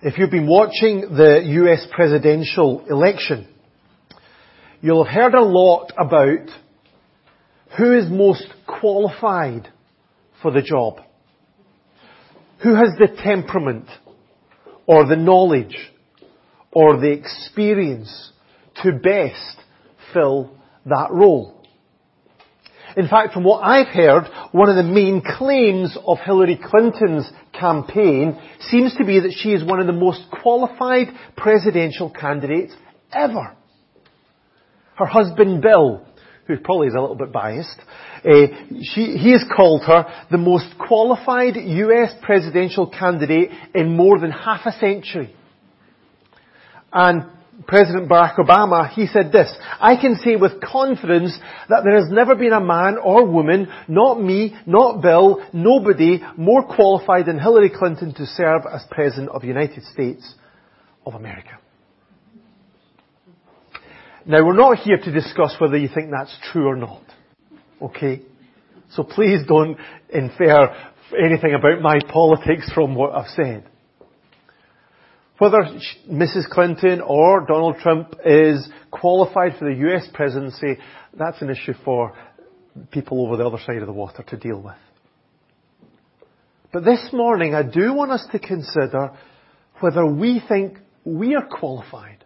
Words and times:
If 0.00 0.16
you've 0.16 0.30
been 0.30 0.46
watching 0.46 1.00
the 1.00 1.42
US 1.44 1.84
presidential 1.90 2.84
election, 2.88 3.48
you'll 4.80 5.02
have 5.02 5.12
heard 5.12 5.34
a 5.34 5.42
lot 5.42 5.90
about 5.98 6.48
who 7.76 7.98
is 7.98 8.08
most 8.08 8.46
qualified 8.64 9.68
for 10.40 10.52
the 10.52 10.62
job. 10.62 11.00
Who 12.62 12.76
has 12.76 12.90
the 12.96 13.08
temperament 13.24 13.86
or 14.86 15.04
the 15.04 15.16
knowledge 15.16 15.76
or 16.70 17.00
the 17.00 17.10
experience 17.10 18.30
to 18.84 18.92
best 18.92 19.56
fill 20.14 20.52
that 20.86 21.10
role? 21.10 21.60
In 22.96 23.08
fact, 23.08 23.34
from 23.34 23.42
what 23.42 23.64
I've 23.64 23.88
heard, 23.88 24.28
one 24.52 24.68
of 24.68 24.76
the 24.76 24.84
main 24.84 25.22
claims 25.22 25.98
of 26.06 26.18
Hillary 26.24 26.58
Clinton's 26.62 27.28
campaign 27.58 28.40
seems 28.60 28.94
to 28.96 29.04
be 29.04 29.20
that 29.20 29.34
she 29.36 29.50
is 29.50 29.64
one 29.64 29.80
of 29.80 29.86
the 29.86 29.92
most 29.92 30.22
qualified 30.42 31.08
presidential 31.36 32.10
candidates 32.10 32.72
ever. 33.12 33.56
Her 34.96 35.06
husband 35.06 35.62
Bill, 35.62 36.04
who 36.46 36.58
probably 36.58 36.88
is 36.88 36.94
a 36.94 37.00
little 37.00 37.16
bit 37.16 37.32
biased, 37.32 37.78
uh, 38.24 38.46
she, 38.82 39.16
he 39.16 39.32
has 39.32 39.44
called 39.54 39.82
her 39.84 40.06
the 40.30 40.38
most 40.38 40.66
qualified 40.78 41.56
US 41.56 42.12
presidential 42.22 42.88
candidate 42.88 43.50
in 43.74 43.96
more 43.96 44.18
than 44.18 44.30
half 44.30 44.66
a 44.66 44.72
century. 44.72 45.34
And 46.92 47.24
President 47.66 48.08
Barack 48.08 48.36
Obama, 48.36 48.88
he 48.90 49.06
said 49.06 49.32
this, 49.32 49.52
I 49.80 49.96
can 50.00 50.16
say 50.16 50.36
with 50.36 50.60
confidence 50.60 51.36
that 51.68 51.82
there 51.84 52.00
has 52.00 52.10
never 52.10 52.36
been 52.36 52.52
a 52.52 52.60
man 52.60 52.98
or 53.02 53.26
woman, 53.26 53.68
not 53.88 54.22
me, 54.22 54.56
not 54.64 55.02
Bill, 55.02 55.44
nobody 55.52 56.22
more 56.36 56.62
qualified 56.64 57.26
than 57.26 57.38
Hillary 57.38 57.70
Clinton 57.70 58.14
to 58.14 58.26
serve 58.26 58.62
as 58.72 58.84
President 58.90 59.30
of 59.30 59.42
the 59.42 59.48
United 59.48 59.82
States 59.84 60.34
of 61.04 61.14
America. 61.14 61.58
Now 64.24 64.44
we're 64.46 64.54
not 64.54 64.78
here 64.78 64.98
to 64.98 65.10
discuss 65.10 65.56
whether 65.58 65.76
you 65.76 65.88
think 65.92 66.10
that's 66.10 66.36
true 66.52 66.68
or 66.68 66.76
not. 66.76 67.02
Okay? 67.82 68.22
So 68.90 69.02
please 69.02 69.40
don't 69.48 69.76
infer 70.10 70.74
anything 71.18 71.54
about 71.54 71.80
my 71.80 71.98
politics 72.12 72.70
from 72.72 72.94
what 72.94 73.14
I've 73.14 73.28
said. 73.28 73.68
Whether 75.38 75.58
Mrs. 76.10 76.48
Clinton 76.50 77.00
or 77.00 77.46
Donald 77.46 77.76
Trump 77.78 78.14
is 78.24 78.68
qualified 78.90 79.56
for 79.56 79.66
the 79.66 79.76
US 79.88 80.08
presidency, 80.12 80.78
that's 81.16 81.40
an 81.40 81.50
issue 81.50 81.74
for 81.84 82.12
people 82.90 83.24
over 83.24 83.36
the 83.36 83.46
other 83.46 83.62
side 83.64 83.78
of 83.78 83.86
the 83.86 83.92
water 83.92 84.24
to 84.24 84.36
deal 84.36 84.60
with. 84.60 84.74
But 86.72 86.84
this 86.84 87.10
morning 87.12 87.54
I 87.54 87.62
do 87.62 87.94
want 87.94 88.10
us 88.10 88.26
to 88.32 88.38
consider 88.38 89.12
whether 89.80 90.04
we 90.04 90.42
think 90.46 90.78
we 91.04 91.34
are 91.36 91.46
qualified 91.46 92.24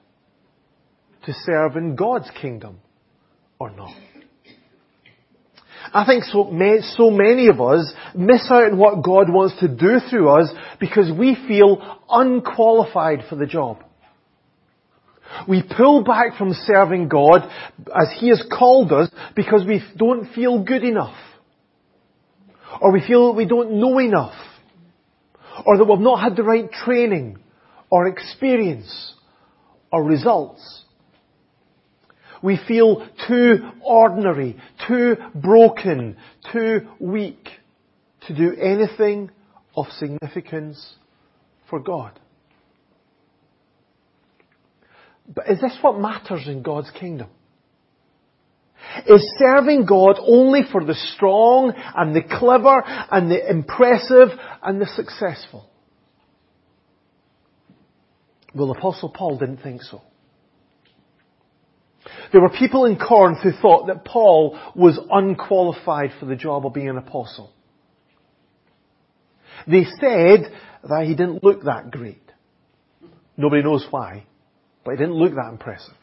to 1.27 1.33
serve 1.45 1.77
in 1.77 1.95
God's 1.95 2.31
kingdom 2.41 2.81
or 3.59 3.71
not. 3.71 3.95
I 5.93 6.05
think 6.07 6.25
so, 6.25 6.51
so 6.97 7.11
many 7.11 7.49
of 7.49 7.61
us 7.61 7.93
miss 8.15 8.47
out 8.51 8.73
on 8.73 8.79
what 8.79 9.03
God 9.03 9.33
wants 9.33 9.59
to 9.61 9.69
do 9.69 9.99
through 10.09 10.29
us 10.31 10.51
because 10.79 11.11
we 11.17 11.37
feel 11.49 12.01
unqualified 12.09 13.25
for 13.29 13.37
the 13.37 13.47
job. 13.47 13.83
We 15.49 15.63
pull 15.63 16.05
back 16.05 16.37
from 16.37 16.53
serving 16.53 17.09
God 17.09 17.49
as 17.89 18.09
He 18.19 18.29
has 18.29 18.45
called 18.57 18.93
us 18.93 19.11
because 19.35 19.65
we 19.67 19.83
don't 19.97 20.33
feel 20.35 20.63
good 20.63 20.85
enough. 20.85 21.17
Or 22.81 22.93
we 22.93 23.07
feel 23.07 23.29
that 23.29 23.37
we 23.37 23.47
don't 23.47 23.81
know 23.81 23.99
enough. 23.99 24.35
Or 25.67 25.77
that 25.79 25.85
we've 25.85 25.99
not 25.99 26.21
had 26.21 26.37
the 26.37 26.43
right 26.43 26.71
training 26.71 27.39
or 27.91 28.09
experience 28.09 29.15
or 29.93 30.05
results. 30.05 30.85
We 32.43 32.59
feel 32.67 33.07
too 33.29 33.71
ordinary, 33.83 34.57
too 34.89 35.17
broken, 35.35 36.17
too 36.53 36.89
weak 36.99 37.49
to 38.27 38.35
do 38.35 38.55
anything 38.55 39.31
of 39.77 39.87
significance 39.99 40.95
for 41.71 41.79
God. 41.81 42.19
But 45.33 45.49
is 45.49 45.61
this 45.61 45.77
what 45.81 45.99
matters 45.99 46.47
in 46.47 46.63
God's 46.63 46.91
kingdom? 46.91 47.29
Is 49.07 49.35
serving 49.39 49.87
God 49.87 50.17
only 50.21 50.63
for 50.71 50.85
the 50.85 50.95
strong 50.95 51.73
and 51.95 52.15
the 52.15 52.23
clever 52.23 52.83
and 53.11 53.31
the 53.31 53.49
impressive 53.49 54.29
and 54.63 54.81
the 54.81 54.87
successful? 54.87 55.69
Well, 58.55 58.71
Apostle 58.73 59.09
Paul 59.11 59.39
didn't 59.39 59.63
think 59.63 59.83
so. 59.83 60.03
There 62.33 62.41
were 62.41 62.49
people 62.49 62.87
in 62.87 62.99
Corinth 62.99 63.39
who 63.43 63.53
thought 63.53 63.89
that 63.89 64.07
Paul 64.07 64.59
was 64.75 64.99
unqualified 65.11 66.13
for 66.19 66.27
the 66.27 66.35
job 66.37 66.65
of 66.65 66.73
being 66.73 66.89
an 66.89 66.97
apostle. 66.97 67.53
They 69.67 69.85
said 69.85 70.51
that 70.83 71.05
he 71.05 71.15
didn't 71.15 71.45
look 71.45 71.65
that 71.65 71.91
great. 71.91 72.23
Nobody 73.37 73.63
knows 73.63 73.87
why, 73.91 74.25
but 74.85 74.93
he 74.93 74.97
didn't 74.97 75.15
look 75.15 75.35
that 75.35 75.51
impressive. 75.51 75.95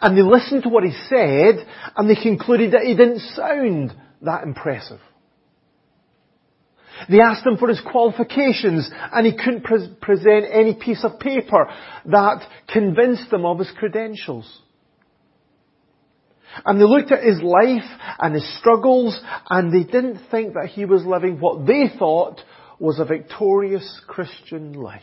And 0.00 0.16
they 0.16 0.22
listened 0.22 0.62
to 0.62 0.68
what 0.68 0.84
he 0.84 0.92
said, 1.08 1.66
and 1.96 2.08
they 2.08 2.20
concluded 2.20 2.72
that 2.72 2.82
he 2.82 2.96
didn't 2.96 3.20
sound 3.34 3.92
that 4.22 4.44
impressive. 4.44 5.00
They 7.10 7.20
asked 7.20 7.46
him 7.46 7.58
for 7.58 7.68
his 7.68 7.80
qualifications, 7.80 8.90
and 9.12 9.26
he 9.26 9.36
couldn't 9.36 9.64
pre- 9.64 9.94
present 10.00 10.46
any 10.50 10.74
piece 10.74 11.04
of 11.04 11.20
paper 11.20 11.68
that 12.06 12.46
convinced 12.72 13.30
them 13.30 13.44
of 13.44 13.58
his 13.58 13.70
credentials. 13.76 14.62
And 16.64 16.80
they 16.80 16.84
looked 16.84 17.12
at 17.12 17.22
his 17.22 17.40
life 17.42 17.88
and 18.18 18.34
his 18.34 18.58
struggles, 18.58 19.18
and 19.50 19.72
they 19.72 19.84
didn't 19.84 20.20
think 20.30 20.54
that 20.54 20.70
he 20.70 20.84
was 20.84 21.04
living 21.04 21.38
what 21.40 21.66
they 21.66 21.90
thought 21.98 22.40
was 22.78 22.98
a 22.98 23.04
victorious 23.04 24.00
Christian 24.06 24.72
life. 24.72 25.02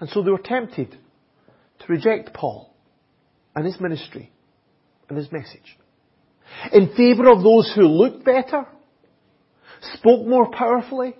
And 0.00 0.08
so 0.10 0.22
they 0.22 0.30
were 0.30 0.38
tempted 0.38 0.96
to 1.80 1.86
reject 1.88 2.34
Paul 2.34 2.72
and 3.54 3.64
his 3.64 3.80
ministry 3.80 4.30
and 5.08 5.18
his 5.18 5.30
message 5.32 5.78
in 6.72 6.94
favour 6.96 7.28
of 7.30 7.42
those 7.42 7.72
who 7.74 7.82
looked 7.82 8.24
better 8.24 8.66
spoke 9.94 10.26
more 10.26 10.50
powerfully, 10.50 11.14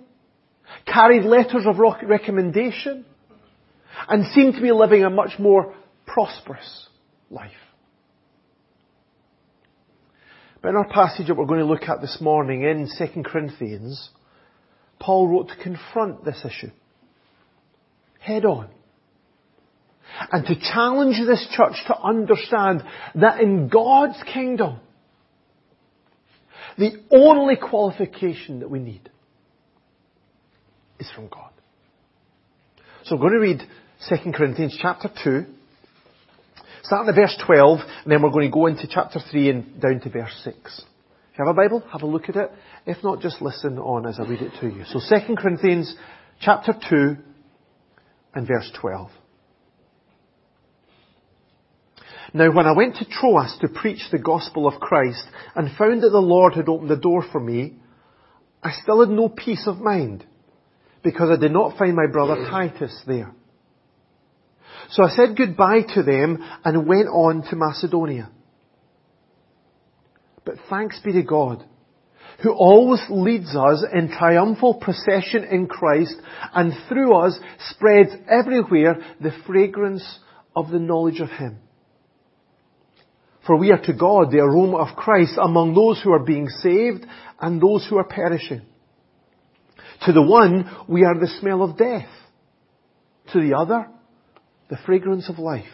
carried 0.85 1.23
letters 1.23 1.65
of 1.65 1.77
recommendation, 1.79 3.05
and 4.07 4.25
seemed 4.33 4.55
to 4.55 4.61
be 4.61 4.71
living 4.71 5.03
a 5.03 5.09
much 5.09 5.39
more 5.39 5.73
prosperous 6.05 6.87
life. 7.29 7.51
But 10.61 10.69
in 10.69 10.75
our 10.75 10.87
passage 10.87 11.27
that 11.27 11.35
we're 11.35 11.45
going 11.45 11.59
to 11.59 11.65
look 11.65 11.83
at 11.83 12.01
this 12.01 12.17
morning 12.19 12.63
in 12.63 12.89
2 12.97 13.23
Corinthians, 13.23 14.09
Paul 14.99 15.27
wrote 15.27 15.49
to 15.49 15.55
confront 15.55 16.25
this 16.25 16.43
issue 16.45 16.71
head 18.19 18.45
on. 18.45 18.69
And 20.31 20.45
to 20.45 20.55
challenge 20.59 21.15
this 21.25 21.47
church 21.55 21.75
to 21.87 21.97
understand 21.97 22.83
that 23.15 23.39
in 23.39 23.69
God's 23.69 24.21
kingdom, 24.31 24.79
the 26.77 26.91
only 27.11 27.55
qualification 27.55 28.59
that 28.59 28.69
we 28.69 28.79
need 28.79 29.09
is 30.99 31.09
from 31.15 31.27
God. 31.27 31.51
So 33.05 33.15
I'm 33.15 33.21
going 33.21 33.33
to 33.33 33.39
read 33.39 33.61
2 34.09 34.31
Corinthians 34.33 34.77
chapter 34.81 35.09
2, 35.23 35.45
starting 36.83 37.09
at 37.09 37.15
verse 37.15 37.35
12, 37.45 37.79
and 38.03 38.11
then 38.11 38.21
we're 38.21 38.31
going 38.31 38.49
to 38.49 38.53
go 38.53 38.67
into 38.67 38.87
chapter 38.87 39.19
3 39.19 39.49
and 39.49 39.81
down 39.81 39.99
to 40.01 40.09
verse 40.09 40.39
6. 40.43 40.55
If 40.55 41.39
you 41.39 41.45
have 41.45 41.55
a 41.55 41.57
Bible, 41.57 41.83
have 41.91 42.01
a 42.01 42.07
look 42.07 42.29
at 42.29 42.35
it. 42.35 42.51
If 42.85 43.03
not, 43.03 43.21
just 43.21 43.41
listen 43.41 43.77
on 43.77 44.05
as 44.05 44.19
I 44.19 44.23
read 44.27 44.41
it 44.41 44.51
to 44.61 44.67
you. 44.67 44.83
So 44.85 44.99
2 44.99 45.35
Corinthians 45.35 45.95
chapter 46.41 46.73
2 46.89 47.17
and 48.35 48.47
verse 48.47 48.71
12. 48.79 49.09
Now 52.33 52.51
when 52.51 52.67
I 52.67 52.73
went 52.73 52.95
to 52.97 53.05
Troas 53.05 53.57
to 53.61 53.67
preach 53.67 54.01
the 54.11 54.19
gospel 54.19 54.67
of 54.67 54.79
Christ 54.79 55.23
and 55.55 55.75
found 55.77 56.03
that 56.03 56.11
the 56.11 56.19
Lord 56.19 56.53
had 56.53 56.69
opened 56.69 56.89
the 56.89 56.95
door 56.95 57.23
for 57.31 57.39
me, 57.39 57.75
I 58.61 58.71
still 58.71 58.99
had 58.99 59.09
no 59.09 59.29
peace 59.29 59.63
of 59.65 59.79
mind 59.79 60.25
because 61.03 61.29
I 61.29 61.39
did 61.39 61.51
not 61.51 61.77
find 61.77 61.95
my 61.95 62.07
brother 62.11 62.47
Titus 62.49 63.01
there. 63.07 63.33
So 64.91 65.03
I 65.03 65.09
said 65.09 65.37
goodbye 65.37 65.81
to 65.93 66.03
them 66.03 66.43
and 66.65 66.87
went 66.87 67.07
on 67.07 67.43
to 67.49 67.55
Macedonia. 67.55 68.29
But 70.45 70.55
thanks 70.69 70.99
be 71.03 71.13
to 71.13 71.21
God, 71.21 71.63
who 72.41 72.51
always 72.51 73.01
leads 73.09 73.55
us 73.55 73.85
in 73.93 74.09
triumphal 74.09 74.75
procession 74.75 75.43
in 75.43 75.67
Christ 75.67 76.15
and 76.53 76.73
through 76.87 77.15
us 77.15 77.39
spreads 77.69 78.11
everywhere 78.27 78.95
the 79.21 79.31
fragrance 79.45 80.19
of 80.55 80.71
the 80.71 80.79
knowledge 80.79 81.19
of 81.19 81.29
Him. 81.29 81.59
For 83.45 83.57
we 83.57 83.71
are 83.71 83.81
to 83.81 83.93
God 83.93 84.31
the 84.31 84.39
aroma 84.39 84.77
of 84.77 84.95
Christ 84.95 85.33
among 85.39 85.75
those 85.75 86.01
who 86.03 86.11
are 86.13 86.23
being 86.23 86.47
saved 86.47 87.05
and 87.39 87.61
those 87.61 87.85
who 87.87 87.97
are 87.97 88.07
perishing. 88.07 88.61
To 90.05 90.13
the 90.13 90.21
one, 90.21 90.69
we 90.87 91.03
are 91.03 91.19
the 91.19 91.31
smell 91.39 91.61
of 91.61 91.77
death. 91.77 92.09
To 93.33 93.41
the 93.41 93.55
other, 93.55 93.87
the 94.69 94.77
fragrance 94.85 95.29
of 95.29 95.39
life. 95.39 95.65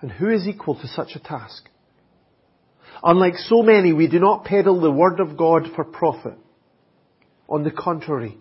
And 0.00 0.10
who 0.10 0.30
is 0.30 0.46
equal 0.46 0.74
to 0.80 0.88
such 0.88 1.12
a 1.14 1.20
task? 1.20 1.68
Unlike 3.02 3.36
so 3.36 3.62
many, 3.62 3.92
we 3.92 4.08
do 4.08 4.18
not 4.18 4.44
peddle 4.44 4.80
the 4.80 4.90
word 4.90 5.20
of 5.20 5.36
God 5.36 5.68
for 5.74 5.84
profit. 5.84 6.38
On 7.48 7.64
the 7.64 7.70
contrary, 7.70 8.38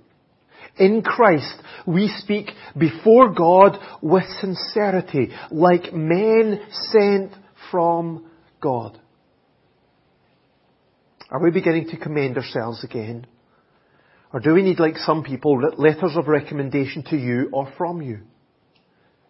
in 0.78 1.02
Christ, 1.02 1.54
we 1.86 2.08
speak 2.20 2.50
before 2.78 3.34
God 3.34 3.78
with 4.02 4.24
sincerity, 4.40 5.30
like 5.52 5.94
men 5.94 6.62
sent 6.72 7.34
from 7.70 8.26
God. 8.62 9.00
Are 11.30 11.42
we 11.42 11.52
beginning 11.52 11.90
to 11.90 11.98
commend 11.98 12.38
ourselves 12.38 12.84
again? 12.84 13.26
Or 14.34 14.40
do 14.40 14.54
we 14.54 14.64
need, 14.64 14.80
like 14.80 14.98
some 14.98 15.24
people, 15.24 15.60
letters 15.78 16.16
of 16.16 16.28
recommendation 16.28 17.04
to 17.10 17.18
you 17.18 17.50
or 17.52 17.72
from 17.78 18.02
you? 18.02 18.22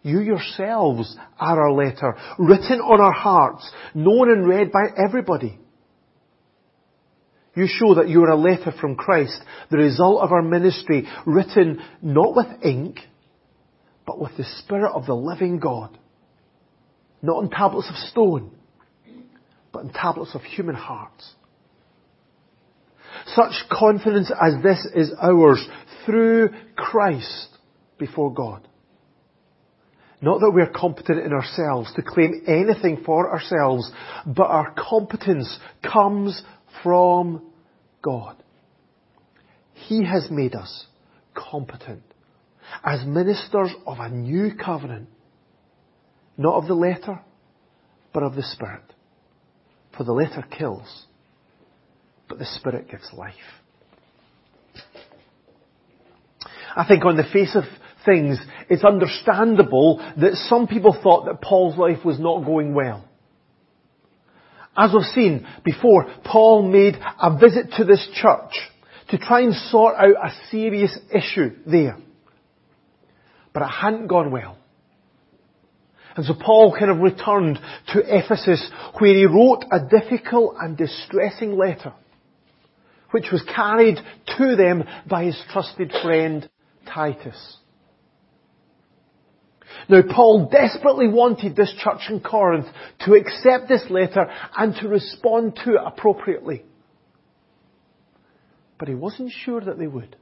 You 0.02 0.20
yourselves 0.20 1.16
are 1.38 1.62
our 1.62 1.72
letter, 1.72 2.16
written 2.38 2.80
on 2.80 3.00
our 3.00 3.12
hearts, 3.12 3.70
known 3.94 4.30
and 4.30 4.46
read 4.46 4.72
by 4.72 4.86
everybody. 4.96 5.58
You 7.54 7.66
show 7.68 7.94
that 7.94 8.08
you 8.08 8.22
are 8.24 8.30
a 8.30 8.36
letter 8.36 8.72
from 8.80 8.96
Christ, 8.96 9.40
the 9.70 9.76
result 9.76 10.22
of 10.22 10.32
our 10.32 10.42
ministry, 10.42 11.06
written 11.26 11.80
not 12.00 12.34
with 12.34 12.46
ink, 12.64 12.98
but 14.06 14.18
with 14.18 14.36
the 14.36 14.44
Spirit 14.58 14.92
of 14.92 15.06
the 15.06 15.14
living 15.14 15.58
God. 15.58 15.96
Not 17.20 17.36
on 17.36 17.50
tablets 17.50 17.88
of 17.88 17.96
stone, 18.10 18.50
but 19.70 19.84
on 19.84 19.92
tablets 19.92 20.34
of 20.34 20.42
human 20.42 20.74
hearts. 20.74 21.34
Such 23.26 23.52
confidence 23.70 24.32
as 24.40 24.54
this 24.62 24.84
is 24.96 25.12
ours 25.22 25.64
through 26.04 26.50
Christ 26.74 27.48
before 27.98 28.32
God. 28.32 28.66
Not 30.22 30.38
that 30.38 30.52
we're 30.54 30.70
competent 30.70 31.18
in 31.18 31.32
ourselves 31.32 31.92
to 31.94 32.02
claim 32.02 32.44
anything 32.46 33.02
for 33.04 33.32
ourselves, 33.32 33.90
but 34.24 34.46
our 34.46 34.72
competence 34.78 35.58
comes 35.82 36.40
from 36.84 37.42
God. 38.02 38.36
He 39.74 40.04
has 40.04 40.30
made 40.30 40.54
us 40.54 40.86
competent 41.34 42.04
as 42.84 43.04
ministers 43.04 43.72
of 43.84 43.98
a 43.98 44.08
new 44.08 44.54
covenant, 44.54 45.08
not 46.38 46.54
of 46.54 46.68
the 46.68 46.74
letter, 46.74 47.20
but 48.14 48.22
of 48.22 48.36
the 48.36 48.44
Spirit. 48.44 48.94
For 49.96 50.04
the 50.04 50.12
letter 50.12 50.44
kills, 50.56 51.06
but 52.28 52.38
the 52.38 52.46
Spirit 52.46 52.88
gives 52.88 53.12
life. 53.12 53.34
I 56.76 56.86
think 56.86 57.04
on 57.04 57.16
the 57.16 57.24
face 57.24 57.56
of 57.56 57.64
things, 58.04 58.38
it's 58.68 58.84
understandable 58.84 59.98
that 60.18 60.34
some 60.48 60.66
people 60.66 60.96
thought 61.02 61.26
that 61.26 61.40
Paul's 61.40 61.76
life 61.76 62.04
was 62.04 62.18
not 62.18 62.44
going 62.44 62.74
well. 62.74 63.08
As 64.76 64.92
we've 64.92 65.02
seen 65.14 65.46
before, 65.64 66.06
Paul 66.24 66.70
made 66.70 66.96
a 67.20 67.38
visit 67.38 67.72
to 67.76 67.84
this 67.84 68.06
church 68.14 68.52
to 69.10 69.18
try 69.18 69.40
and 69.40 69.54
sort 69.54 69.96
out 69.96 70.16
a 70.24 70.32
serious 70.50 70.96
issue 71.14 71.50
there. 71.66 71.98
But 73.52 73.64
it 73.64 73.68
hadn't 73.68 74.06
gone 74.06 74.30
well. 74.30 74.56
And 76.16 76.24
so 76.24 76.34
Paul 76.34 76.74
kind 76.78 76.90
of 76.90 76.98
returned 76.98 77.58
to 77.92 78.02
Ephesus 78.04 78.66
where 78.98 79.14
he 79.14 79.26
wrote 79.26 79.64
a 79.70 79.80
difficult 79.88 80.56
and 80.60 80.76
distressing 80.76 81.56
letter 81.56 81.92
which 83.12 83.30
was 83.30 83.42
carried 83.54 83.98
to 84.38 84.56
them 84.56 84.84
by 85.08 85.24
his 85.24 85.40
trusted 85.52 85.92
friend 86.02 86.48
Titus. 86.92 87.56
Now 89.88 90.02
Paul 90.02 90.48
desperately 90.50 91.08
wanted 91.08 91.56
this 91.56 91.74
church 91.78 92.02
in 92.08 92.20
Corinth 92.20 92.66
to 93.00 93.14
accept 93.14 93.68
this 93.68 93.84
letter 93.90 94.26
and 94.56 94.74
to 94.76 94.88
respond 94.88 95.56
to 95.64 95.74
it 95.74 95.80
appropriately. 95.84 96.64
But 98.78 98.88
he 98.88 98.94
wasn't 98.94 99.32
sure 99.44 99.60
that 99.60 99.78
they 99.78 99.86
would. 99.86 100.16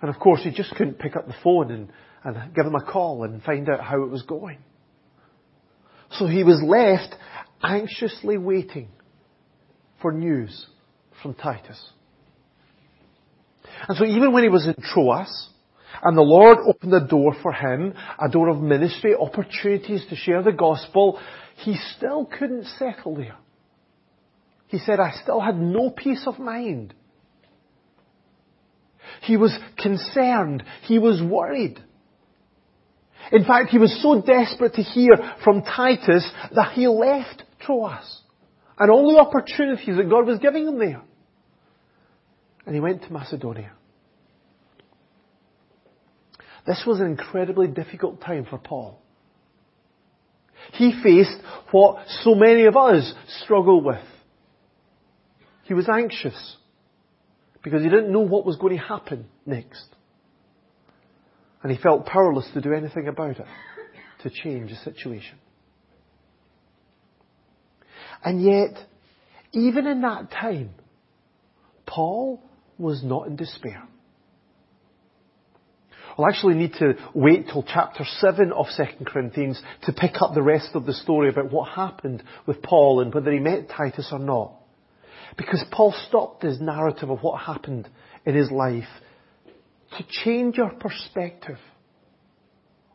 And 0.00 0.10
of 0.10 0.20
course 0.20 0.42
he 0.42 0.50
just 0.50 0.74
couldn't 0.74 0.98
pick 0.98 1.16
up 1.16 1.26
the 1.26 1.34
phone 1.42 1.70
and, 1.70 1.92
and 2.24 2.54
give 2.54 2.64
them 2.64 2.74
a 2.74 2.84
call 2.84 3.24
and 3.24 3.42
find 3.42 3.68
out 3.68 3.80
how 3.80 4.02
it 4.02 4.10
was 4.10 4.22
going. 4.22 4.58
So 6.12 6.26
he 6.26 6.44
was 6.44 6.62
left 6.64 7.14
anxiously 7.62 8.38
waiting 8.38 8.88
for 10.00 10.12
news 10.12 10.66
from 11.22 11.34
Titus. 11.34 11.80
And 13.88 13.96
so 13.96 14.04
even 14.04 14.32
when 14.32 14.42
he 14.42 14.48
was 14.48 14.66
in 14.66 14.74
Troas, 14.82 15.50
and 16.02 16.16
the 16.16 16.22
Lord 16.22 16.58
opened 16.66 16.94
a 16.94 17.06
door 17.06 17.34
for 17.42 17.52
him, 17.52 17.94
a 18.18 18.28
door 18.28 18.48
of 18.48 18.60
ministry, 18.60 19.14
opportunities 19.14 20.04
to 20.08 20.16
share 20.16 20.42
the 20.42 20.52
gospel. 20.52 21.18
He 21.56 21.76
still 21.96 22.26
couldn't 22.26 22.66
settle 22.78 23.16
there. 23.16 23.36
He 24.68 24.78
said, 24.78 25.00
I 25.00 25.12
still 25.22 25.40
had 25.40 25.58
no 25.58 25.90
peace 25.90 26.24
of 26.26 26.38
mind. 26.38 26.94
He 29.22 29.36
was 29.36 29.56
concerned. 29.76 30.62
He 30.82 30.98
was 30.98 31.22
worried. 31.22 31.82
In 33.32 33.44
fact, 33.44 33.70
he 33.70 33.78
was 33.78 34.00
so 34.02 34.20
desperate 34.20 34.74
to 34.74 34.82
hear 34.82 35.10
from 35.42 35.62
Titus 35.62 36.30
that 36.54 36.72
he 36.72 36.86
left 36.86 37.42
Troas 37.60 38.22
and 38.78 38.90
all 38.90 39.12
the 39.12 39.18
opportunities 39.18 39.96
that 39.96 40.08
God 40.08 40.26
was 40.26 40.38
giving 40.38 40.66
him 40.66 40.78
there. 40.78 41.02
And 42.64 42.74
he 42.74 42.80
went 42.80 43.02
to 43.02 43.12
Macedonia. 43.12 43.72
This 46.68 46.84
was 46.86 47.00
an 47.00 47.06
incredibly 47.06 47.66
difficult 47.66 48.20
time 48.20 48.44
for 48.44 48.58
Paul. 48.58 49.00
He 50.74 50.92
faced 51.02 51.38
what 51.70 52.04
so 52.22 52.34
many 52.34 52.66
of 52.66 52.76
us 52.76 53.10
struggle 53.42 53.80
with. 53.80 54.04
He 55.64 55.72
was 55.72 55.88
anxious 55.88 56.56
because 57.62 57.82
he 57.82 57.88
didn't 57.88 58.12
know 58.12 58.20
what 58.20 58.44
was 58.44 58.56
going 58.56 58.76
to 58.76 58.84
happen 58.84 59.24
next. 59.46 59.86
And 61.62 61.72
he 61.72 61.78
felt 61.78 62.04
powerless 62.04 62.50
to 62.52 62.60
do 62.60 62.74
anything 62.74 63.08
about 63.08 63.38
it, 63.38 63.46
to 64.24 64.30
change 64.30 64.68
the 64.68 64.76
situation. 64.76 65.38
And 68.22 68.42
yet, 68.42 68.76
even 69.52 69.86
in 69.86 70.02
that 70.02 70.30
time, 70.30 70.74
Paul 71.86 72.42
was 72.76 73.02
not 73.02 73.26
in 73.26 73.36
despair. 73.36 73.88
I'll 76.18 76.26
actually 76.26 76.54
need 76.54 76.72
to 76.80 76.94
wait 77.14 77.46
till 77.46 77.62
chapter 77.62 78.04
7 78.04 78.52
of 78.52 78.66
2 78.76 79.04
Corinthians 79.04 79.62
to 79.84 79.92
pick 79.92 80.20
up 80.20 80.34
the 80.34 80.42
rest 80.42 80.70
of 80.74 80.84
the 80.84 80.92
story 80.92 81.28
about 81.28 81.52
what 81.52 81.68
happened 81.68 82.24
with 82.44 82.60
Paul 82.60 83.00
and 83.00 83.14
whether 83.14 83.30
he 83.30 83.38
met 83.38 83.68
Titus 83.68 84.08
or 84.10 84.18
not. 84.18 84.52
Because 85.36 85.64
Paul 85.70 85.94
stopped 86.08 86.42
his 86.42 86.60
narrative 86.60 87.08
of 87.08 87.20
what 87.20 87.40
happened 87.40 87.88
in 88.26 88.34
his 88.34 88.50
life 88.50 88.88
to 89.96 90.04
change 90.24 90.56
your 90.56 90.70
perspective 90.70 91.58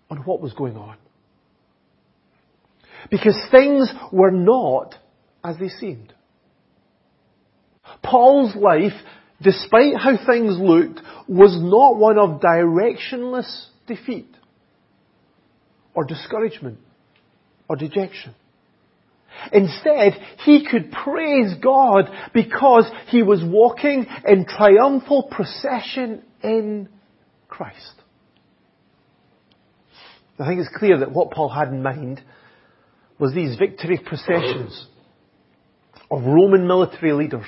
on 0.09 0.17
what 0.25 0.41
was 0.41 0.51
going 0.51 0.75
on. 0.75 0.97
Because 3.09 3.37
things 3.51 3.89
were 4.11 4.31
not 4.31 4.95
as 5.45 5.57
they 5.59 5.69
seemed. 5.69 6.13
Paul's 8.03 8.53
life 8.55 8.93
despite 9.43 9.95
how 9.97 10.17
things 10.25 10.57
looked, 10.57 11.01
was 11.27 11.57
not 11.61 11.97
one 11.97 12.17
of 12.17 12.41
directionless 12.41 13.67
defeat 13.87 14.29
or 15.93 16.05
discouragement 16.05 16.79
or 17.67 17.75
dejection. 17.75 18.33
Instead, 19.51 20.13
he 20.45 20.65
could 20.69 20.91
praise 20.91 21.53
God 21.61 22.05
because 22.33 22.89
he 23.07 23.23
was 23.23 23.43
walking 23.43 24.05
in 24.25 24.45
triumphal 24.45 25.29
procession 25.29 26.23
in 26.41 26.87
Christ. 27.47 27.93
I 30.39 30.47
think 30.47 30.59
it's 30.59 30.77
clear 30.77 30.99
that 30.99 31.11
what 31.11 31.31
Paul 31.31 31.49
had 31.49 31.69
in 31.69 31.83
mind 31.83 32.21
was 33.19 33.33
these 33.33 33.57
victory 33.57 33.99
processions 34.03 34.87
of 36.09 36.23
Roman 36.23 36.67
military 36.67 37.13
leaders 37.13 37.45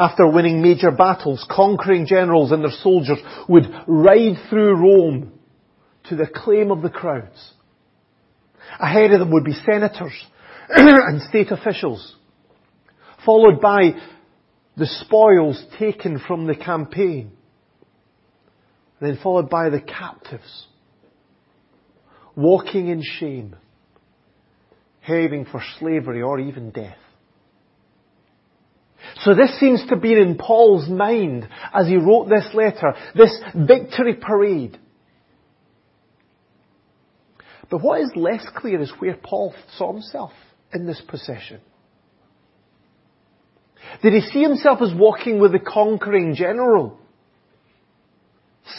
after 0.00 0.26
winning 0.26 0.62
major 0.62 0.90
battles, 0.90 1.46
conquering 1.50 2.06
generals 2.06 2.52
and 2.52 2.64
their 2.64 2.70
soldiers 2.82 3.18
would 3.48 3.66
ride 3.86 4.36
through 4.48 4.74
Rome 4.74 5.32
to 6.08 6.16
the 6.16 6.22
acclaim 6.22 6.70
of 6.70 6.80
the 6.80 6.88
crowds. 6.88 7.52
Ahead 8.80 9.12
of 9.12 9.20
them 9.20 9.30
would 9.30 9.44
be 9.44 9.52
senators 9.52 10.14
and 10.70 11.20
state 11.28 11.50
officials, 11.50 12.16
followed 13.26 13.60
by 13.60 13.90
the 14.78 14.86
spoils 14.86 15.62
taken 15.78 16.18
from 16.26 16.46
the 16.46 16.56
campaign, 16.56 17.32
then 19.02 19.18
followed 19.22 19.50
by 19.50 19.68
the 19.68 19.82
captives, 19.82 20.66
walking 22.34 22.88
in 22.88 23.02
shame, 23.02 23.54
heading 25.00 25.44
for 25.44 25.62
slavery 25.78 26.22
or 26.22 26.40
even 26.40 26.70
death. 26.70 26.96
So 29.22 29.34
this 29.34 29.58
seems 29.58 29.84
to 29.88 29.96
be 29.96 30.12
in 30.12 30.36
Paul's 30.36 30.88
mind 30.88 31.48
as 31.72 31.86
he 31.86 31.96
wrote 31.96 32.28
this 32.28 32.48
letter, 32.54 32.94
this 33.14 33.36
victory 33.54 34.14
parade. 34.14 34.78
But 37.70 37.82
what 37.82 38.00
is 38.00 38.10
less 38.16 38.44
clear 38.56 38.80
is 38.80 38.92
where 38.98 39.16
Paul 39.16 39.54
saw 39.76 39.92
himself 39.92 40.32
in 40.72 40.86
this 40.86 41.00
procession. 41.06 41.60
Did 44.02 44.12
he 44.12 44.20
see 44.20 44.42
himself 44.42 44.80
as 44.82 44.92
walking 44.94 45.40
with 45.40 45.52
the 45.52 45.58
conquering 45.58 46.34
general? 46.34 46.98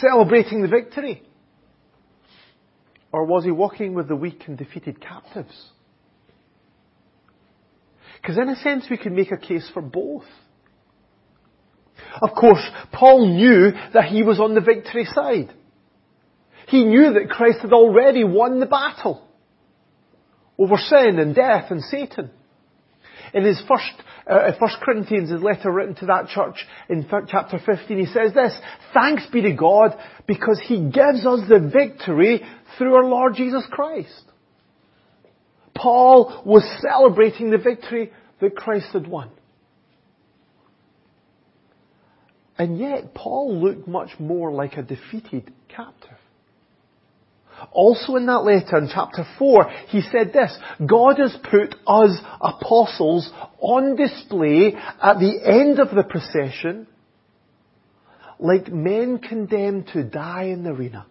Celebrating 0.00 0.62
the 0.62 0.68
victory? 0.68 1.22
Or 3.12 3.26
was 3.26 3.44
he 3.44 3.50
walking 3.50 3.94
with 3.94 4.08
the 4.08 4.16
weak 4.16 4.44
and 4.46 4.56
defeated 4.56 5.00
captives? 5.00 5.70
Because 8.22 8.38
in 8.38 8.48
a 8.48 8.56
sense 8.56 8.86
we 8.88 8.96
can 8.96 9.16
make 9.16 9.32
a 9.32 9.36
case 9.36 9.68
for 9.74 9.82
both. 9.82 10.24
Of 12.22 12.30
course, 12.38 12.64
Paul 12.92 13.26
knew 13.34 13.72
that 13.92 14.04
he 14.04 14.22
was 14.22 14.38
on 14.38 14.54
the 14.54 14.60
victory 14.60 15.06
side. 15.06 15.52
He 16.68 16.84
knew 16.84 17.14
that 17.14 17.30
Christ 17.30 17.58
had 17.62 17.72
already 17.72 18.22
won 18.22 18.60
the 18.60 18.66
battle 18.66 19.26
over 20.56 20.76
sin 20.76 21.18
and 21.18 21.34
death 21.34 21.70
and 21.70 21.82
Satan. 21.82 22.30
In 23.34 23.44
his 23.44 23.60
first, 23.66 23.90
uh, 24.26 24.52
First 24.60 24.76
Corinthians, 24.82 25.30
his 25.30 25.42
letter 25.42 25.72
written 25.72 25.94
to 25.96 26.06
that 26.06 26.28
church 26.28 26.66
in 26.88 27.08
chapter 27.28 27.58
15, 27.64 27.98
he 27.98 28.06
says 28.06 28.32
this, 28.34 28.52
Thanks 28.94 29.26
be 29.32 29.42
to 29.42 29.52
God 29.52 29.96
because 30.26 30.60
He 30.64 30.90
gives 30.90 31.26
us 31.26 31.40
the 31.48 31.70
victory 31.72 32.42
through 32.76 32.94
our 32.94 33.04
Lord 33.04 33.34
Jesus 33.34 33.64
Christ. 33.70 34.31
Paul 35.74 36.42
was 36.44 36.62
celebrating 36.80 37.50
the 37.50 37.58
victory 37.58 38.12
that 38.40 38.56
Christ 38.56 38.86
had 38.92 39.06
won. 39.06 39.30
And 42.58 42.78
yet, 42.78 43.14
Paul 43.14 43.56
looked 43.56 43.88
much 43.88 44.10
more 44.18 44.52
like 44.52 44.74
a 44.74 44.82
defeated 44.82 45.52
captive. 45.68 46.10
Also 47.70 48.16
in 48.16 48.26
that 48.26 48.44
letter, 48.44 48.78
in 48.78 48.88
chapter 48.92 49.24
4, 49.38 49.70
he 49.88 50.02
said 50.02 50.32
this, 50.32 50.56
God 50.84 51.18
has 51.18 51.36
put 51.50 51.74
us 51.86 52.18
apostles 52.40 53.30
on 53.60 53.96
display 53.96 54.74
at 54.74 55.18
the 55.18 55.40
end 55.44 55.78
of 55.78 55.94
the 55.94 56.02
procession 56.02 56.86
like 58.38 58.72
men 58.72 59.18
condemned 59.18 59.88
to 59.92 60.02
die 60.02 60.44
in 60.44 60.64
the 60.64 60.70
arena. 60.70 61.06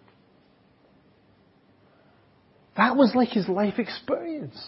That 2.82 2.98
was 2.98 3.14
like 3.14 3.30
his 3.30 3.48
life 3.48 3.78
experience. 3.78 4.60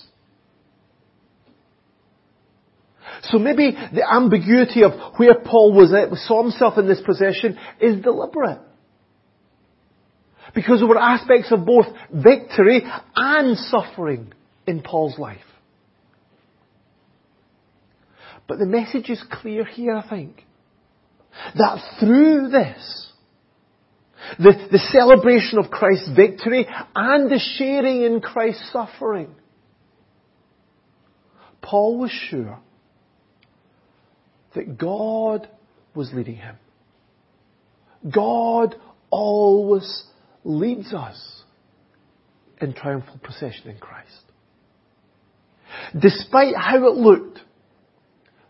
So 3.24 3.40
maybe 3.40 3.72
the 3.72 4.08
ambiguity 4.08 4.84
of 4.84 4.92
where 5.18 5.40
Paul 5.44 5.74
was 5.74 5.92
at, 5.94 6.16
saw 6.20 6.44
himself 6.44 6.78
in 6.78 6.88
this 6.88 7.02
possession 7.04 7.58
is 7.82 8.04
deliberate. 8.04 8.60
Because 10.54 10.80
there 10.80 10.88
were 10.88 11.00
aspects 11.00 11.52
of 11.52 11.66
both 11.66 11.88
victory 12.12 12.84
and 13.16 13.58
suffering 13.58 14.32
in 14.68 14.84
Paul's 14.84 15.18
life. 15.18 15.40
But 18.48 18.60
the 18.60 18.68
message 18.68 19.10
is 19.10 19.24
clear 19.42 19.66
here, 19.66 19.96
I 19.96 20.08
think. 20.08 20.44
That 21.56 21.80
through 22.00 22.50
this, 22.50 23.12
the, 24.40 24.54
the 24.72 24.80
celebration 24.92 25.60
of 25.60 25.70
Christ's 25.70 26.10
victory 26.16 26.68
and 26.96 27.30
the 27.30 27.40
sharing 27.58 28.04
in 28.04 28.22
Christ's 28.22 28.72
suffering, 28.72 29.36
Paul 31.62 32.00
was 32.00 32.12
sure 32.12 32.60
that 34.56 34.78
God 34.78 35.48
was 35.96 36.12
leading 36.14 36.36
him. 36.36 36.56
God 38.14 38.76
always 39.10 40.04
leads 40.44 40.94
us 40.94 41.44
in 42.62 42.74
triumphal 42.74 43.20
procession 43.22 43.70
in 43.70 43.78
Christ. 43.78 44.10
Despite 46.00 46.56
how 46.56 46.88
it 46.88 46.96
looked, 46.96 47.40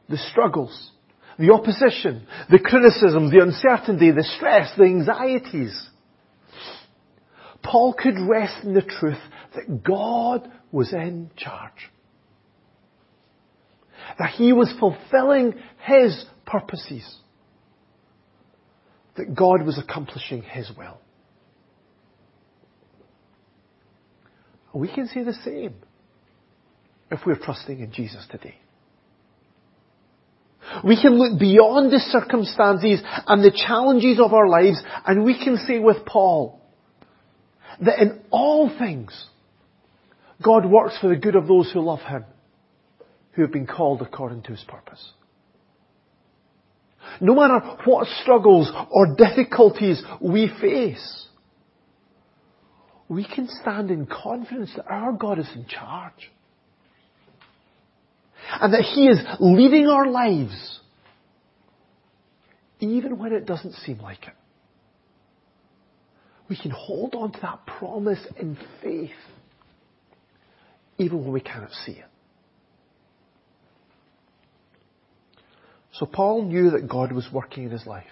the 0.09 0.17
struggles, 0.17 0.91
the 1.39 1.51
opposition, 1.51 2.27
the 2.49 2.59
criticism, 2.59 3.29
the 3.29 3.41
uncertainty, 3.41 4.11
the 4.11 4.23
stress, 4.23 4.71
the 4.77 4.83
anxieties, 4.83 5.89
Paul 7.63 7.93
could 7.93 8.15
rest 8.19 8.63
in 8.63 8.73
the 8.73 8.81
truth 8.81 9.17
that 9.55 9.83
God 9.83 10.51
was 10.71 10.91
in 10.93 11.31
charge. 11.37 11.89
That 14.19 14.31
he 14.31 14.53
was 14.53 14.73
fulfilling 14.79 15.55
his 15.79 16.25
purposes. 16.45 17.17
That 19.15 19.33
God 19.33 19.63
was 19.63 19.79
accomplishing 19.79 20.41
his 20.41 20.69
will. 20.77 20.99
We 24.73 24.93
can 24.93 25.07
say 25.07 25.23
the 25.23 25.33
same 25.33 25.75
if 27.11 27.19
we're 27.25 27.37
trusting 27.37 27.79
in 27.79 27.91
Jesus 27.91 28.25
today. 28.29 28.55
We 30.83 31.01
can 31.01 31.17
look 31.17 31.39
beyond 31.39 31.91
the 31.91 31.99
circumstances 31.99 33.01
and 33.27 33.43
the 33.43 33.51
challenges 33.51 34.19
of 34.19 34.33
our 34.33 34.49
lives 34.49 34.81
and 35.05 35.23
we 35.23 35.41
can 35.41 35.57
say 35.65 35.79
with 35.79 36.05
Paul 36.05 36.61
that 37.81 37.99
in 37.99 38.21
all 38.29 38.69
things 38.77 39.27
God 40.43 40.65
works 40.65 40.97
for 40.99 41.07
the 41.07 41.15
good 41.15 41.35
of 41.35 41.47
those 41.47 41.71
who 41.71 41.79
love 41.81 42.01
Him, 42.01 42.25
who 43.31 43.43
have 43.43 43.51
been 43.51 43.67
called 43.67 44.01
according 44.01 44.43
to 44.43 44.51
His 44.51 44.63
purpose. 44.67 45.11
No 47.21 47.35
matter 47.35 47.59
what 47.85 48.07
struggles 48.21 48.71
or 48.89 49.15
difficulties 49.15 50.03
we 50.19 50.51
face, 50.59 51.27
we 53.07 53.25
can 53.25 53.47
stand 53.61 53.91
in 53.91 54.05
confidence 54.05 54.71
that 54.75 54.87
our 54.87 55.13
God 55.13 55.39
is 55.39 55.49
in 55.55 55.65
charge. 55.65 56.31
And 58.49 58.73
that 58.73 58.81
He 58.81 59.07
is 59.07 59.19
leading 59.39 59.87
our 59.87 60.07
lives 60.07 60.79
even 62.79 63.17
when 63.17 63.31
it 63.31 63.45
doesn't 63.45 63.73
seem 63.85 63.99
like 63.99 64.23
it. 64.23 64.33
We 66.49 66.57
can 66.57 66.71
hold 66.71 67.15
on 67.15 67.31
to 67.31 67.39
that 67.41 67.65
promise 67.65 68.19
in 68.39 68.57
faith 68.81 69.11
even 70.97 71.23
when 71.23 71.31
we 71.31 71.41
cannot 71.41 71.71
see 71.85 71.93
it. 71.93 72.05
So 75.93 76.05
Paul 76.05 76.43
knew 76.43 76.71
that 76.71 76.89
God 76.89 77.11
was 77.11 77.27
working 77.31 77.65
in 77.65 77.71
his 77.71 77.85
life. 77.85 78.03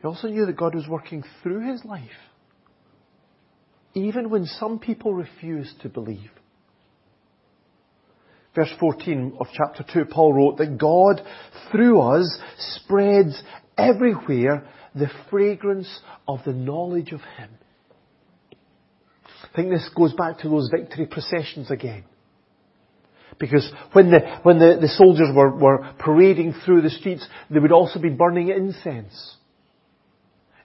He 0.00 0.06
also 0.06 0.28
knew 0.28 0.46
that 0.46 0.56
God 0.56 0.74
was 0.74 0.86
working 0.86 1.24
through 1.42 1.72
his 1.72 1.84
life, 1.84 2.04
even 3.94 4.28
when 4.28 4.44
some 4.44 4.78
people 4.78 5.14
refused 5.14 5.80
to 5.82 5.88
believe. 5.88 6.30
Verse 8.56 8.72
14 8.80 9.36
of 9.38 9.46
chapter 9.52 9.84
2, 9.92 10.06
Paul 10.06 10.32
wrote 10.32 10.56
that 10.56 10.78
God, 10.78 11.20
through 11.70 12.00
us, 12.00 12.38
spreads 12.56 13.40
everywhere 13.76 14.66
the 14.94 15.10
fragrance 15.30 16.00
of 16.26 16.40
the 16.46 16.54
knowledge 16.54 17.12
of 17.12 17.20
Him. 17.20 17.50
I 19.42 19.54
think 19.54 19.70
this 19.70 19.88
goes 19.94 20.14
back 20.14 20.38
to 20.38 20.48
those 20.48 20.70
victory 20.74 21.06
processions 21.06 21.70
again. 21.70 22.04
Because 23.38 23.70
when 23.92 24.10
the, 24.10 24.20
when 24.42 24.58
the, 24.58 24.78
the 24.80 24.88
soldiers 24.88 25.28
were, 25.34 25.54
were 25.54 25.92
parading 25.98 26.54
through 26.64 26.80
the 26.80 26.90
streets, 26.90 27.26
they 27.50 27.58
would 27.58 27.72
also 27.72 28.00
be 28.00 28.08
burning 28.08 28.48
incense 28.48 29.36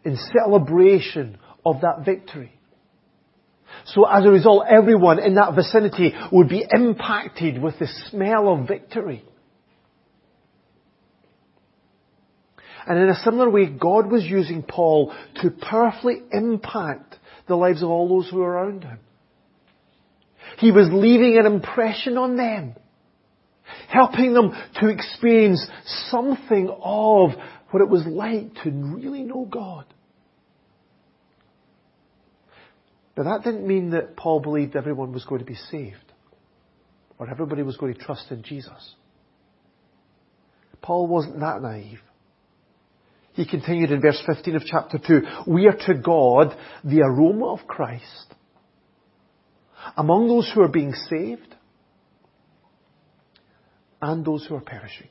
in 0.05 0.17
celebration 0.33 1.37
of 1.65 1.81
that 1.81 2.05
victory. 2.05 2.53
So 3.85 4.05
as 4.05 4.25
a 4.25 4.29
result, 4.29 4.65
everyone 4.69 5.19
in 5.19 5.35
that 5.35 5.55
vicinity 5.55 6.13
would 6.31 6.49
be 6.49 6.65
impacted 6.69 7.61
with 7.61 7.79
the 7.79 7.87
smell 8.09 8.53
of 8.53 8.67
victory. 8.67 9.25
And 12.87 12.97
in 12.97 13.09
a 13.09 13.15
similar 13.15 13.49
way, 13.49 13.67
God 13.67 14.11
was 14.11 14.23
using 14.23 14.63
Paul 14.63 15.13
to 15.41 15.51
powerfully 15.51 16.21
impact 16.31 17.15
the 17.47 17.55
lives 17.55 17.83
of 17.83 17.89
all 17.89 18.07
those 18.07 18.29
who 18.29 18.37
were 18.37 18.49
around 18.49 18.83
him. 18.83 18.99
He 20.57 20.71
was 20.71 20.89
leaving 20.91 21.37
an 21.37 21.45
impression 21.45 22.17
on 22.17 22.37
them, 22.37 22.75
helping 23.87 24.33
them 24.33 24.51
to 24.79 24.89
experience 24.89 25.65
something 26.09 26.69
of 26.81 27.31
what 27.69 27.81
it 27.81 27.89
was 27.89 28.05
like 28.05 28.53
to 28.63 28.71
really 28.71 29.23
know 29.23 29.45
God. 29.49 29.85
Now 33.17 33.23
that 33.23 33.43
didn't 33.43 33.67
mean 33.67 33.91
that 33.91 34.15
Paul 34.15 34.39
believed 34.39 34.75
everyone 34.75 35.11
was 35.11 35.25
going 35.25 35.39
to 35.39 35.45
be 35.45 35.55
saved 35.55 35.97
or 37.19 37.29
everybody 37.29 37.61
was 37.61 37.77
going 37.77 37.93
to 37.93 37.99
trust 37.99 38.31
in 38.31 38.43
Jesus. 38.43 38.95
Paul 40.81 41.07
wasn't 41.07 41.39
that 41.39 41.61
naive. 41.61 41.99
He 43.33 43.45
continued 43.45 43.91
in 43.91 44.01
verse 44.01 44.21
15 44.25 44.55
of 44.55 44.63
chapter 44.65 44.97
2, 44.97 45.21
we 45.47 45.67
are 45.67 45.77
to 45.87 45.93
God 45.93 46.55
the 46.83 47.01
aroma 47.01 47.53
of 47.53 47.67
Christ 47.67 48.33
among 49.95 50.27
those 50.27 50.51
who 50.53 50.61
are 50.61 50.67
being 50.67 50.93
saved 50.93 51.55
and 54.01 54.25
those 54.25 54.45
who 54.45 54.55
are 54.55 54.61
perishing. 54.61 55.07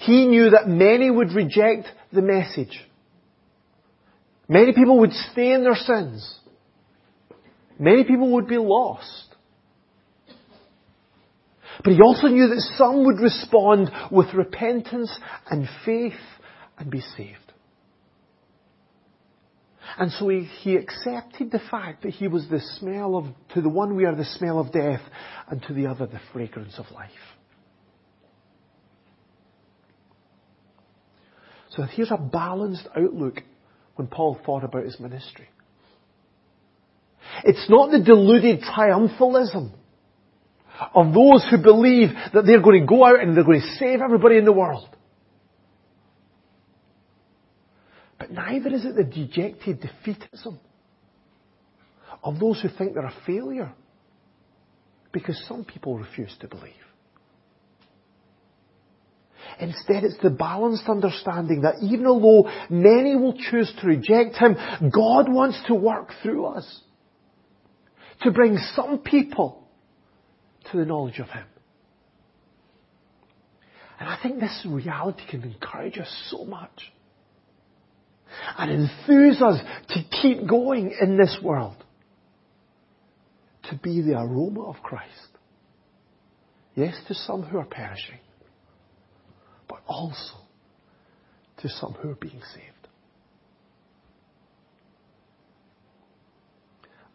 He 0.00 0.26
knew 0.26 0.50
that 0.50 0.68
many 0.68 1.10
would 1.10 1.32
reject 1.32 1.88
the 2.12 2.22
message. 2.22 2.80
Many 4.48 4.72
people 4.72 5.00
would 5.00 5.12
stay 5.12 5.52
in 5.52 5.64
their 5.64 5.74
sins. 5.74 6.38
Many 7.78 8.04
people 8.04 8.32
would 8.34 8.46
be 8.46 8.58
lost. 8.58 9.34
But 11.82 11.92
he 11.92 12.00
also 12.00 12.28
knew 12.28 12.48
that 12.48 12.60
some 12.76 13.04
would 13.04 13.20
respond 13.20 13.90
with 14.10 14.32
repentance 14.34 15.16
and 15.50 15.68
faith 15.84 16.14
and 16.78 16.90
be 16.90 17.00
saved. 17.16 17.38
And 19.98 20.10
so 20.12 20.28
he, 20.28 20.44
he 20.62 20.76
accepted 20.76 21.50
the 21.50 21.60
fact 21.70 22.02
that 22.02 22.12
he 22.12 22.28
was 22.28 22.48
the 22.48 22.60
smell 22.78 23.16
of, 23.16 23.26
to 23.54 23.62
the 23.62 23.68
one 23.68 23.96
we 23.96 24.04
are 24.04 24.14
the 24.14 24.24
smell 24.24 24.58
of 24.58 24.72
death, 24.72 25.00
and 25.48 25.62
to 25.62 25.72
the 25.72 25.86
other 25.86 26.06
the 26.06 26.20
fragrance 26.32 26.78
of 26.78 26.90
life. 26.90 27.10
So 31.70 31.82
here's 31.84 32.10
a 32.10 32.16
balanced 32.16 32.88
outlook 32.96 33.42
when 33.96 34.08
Paul 34.08 34.38
thought 34.44 34.64
about 34.64 34.84
his 34.84 35.00
ministry. 35.00 35.48
It's 37.44 37.68
not 37.68 37.90
the 37.90 38.00
deluded 38.00 38.60
triumphalism 38.60 39.72
of 40.94 41.14
those 41.14 41.46
who 41.50 41.58
believe 41.58 42.10
that 42.32 42.44
they're 42.46 42.62
going 42.62 42.80
to 42.80 42.86
go 42.86 43.04
out 43.04 43.20
and 43.20 43.36
they're 43.36 43.44
going 43.44 43.60
to 43.60 43.76
save 43.78 44.00
everybody 44.00 44.36
in 44.36 44.44
the 44.44 44.52
world. 44.52 44.88
But 48.18 48.30
neither 48.30 48.68
is 48.70 48.84
it 48.84 48.96
the 48.96 49.04
dejected 49.04 49.80
defeatism 49.80 50.58
of 52.22 52.38
those 52.38 52.60
who 52.60 52.68
think 52.68 52.94
they're 52.94 53.06
a 53.06 53.14
failure. 53.26 53.72
Because 55.12 55.42
some 55.48 55.64
people 55.64 55.98
refuse 55.98 56.34
to 56.40 56.48
believe. 56.48 56.72
Instead, 59.58 60.04
it's 60.04 60.18
the 60.22 60.30
balanced 60.30 60.88
understanding 60.88 61.62
that 61.62 61.76
even 61.82 62.06
although 62.06 62.50
many 62.68 63.16
will 63.16 63.34
choose 63.50 63.72
to 63.80 63.86
reject 63.86 64.36
Him, 64.36 64.56
God 64.92 65.32
wants 65.32 65.58
to 65.68 65.74
work 65.74 66.10
through 66.22 66.46
us 66.46 66.80
to 68.22 68.30
bring 68.30 68.58
some 68.74 68.98
people 68.98 69.66
to 70.70 70.78
the 70.78 70.84
knowledge 70.84 71.18
of 71.18 71.28
Him. 71.28 71.46
And 73.98 74.08
I 74.08 74.18
think 74.22 74.40
this 74.40 74.66
reality 74.68 75.22
can 75.28 75.42
encourage 75.42 75.98
us 75.98 76.28
so 76.30 76.44
much 76.44 76.92
and 78.58 78.70
enthuse 78.70 79.40
us 79.40 79.60
to 79.90 80.02
keep 80.20 80.46
going 80.46 80.94
in 81.00 81.16
this 81.16 81.38
world. 81.42 81.76
To 83.70 83.76
be 83.76 84.02
the 84.02 84.18
aroma 84.18 84.68
of 84.68 84.76
Christ. 84.82 85.10
Yes, 86.74 86.94
to 87.08 87.14
some 87.14 87.42
who 87.42 87.58
are 87.58 87.64
perishing, 87.64 88.18
but 89.68 89.80
also 89.86 90.34
to 91.58 91.68
some 91.68 91.92
who 91.94 92.10
are 92.10 92.16
being 92.16 92.40
saved. 92.54 92.72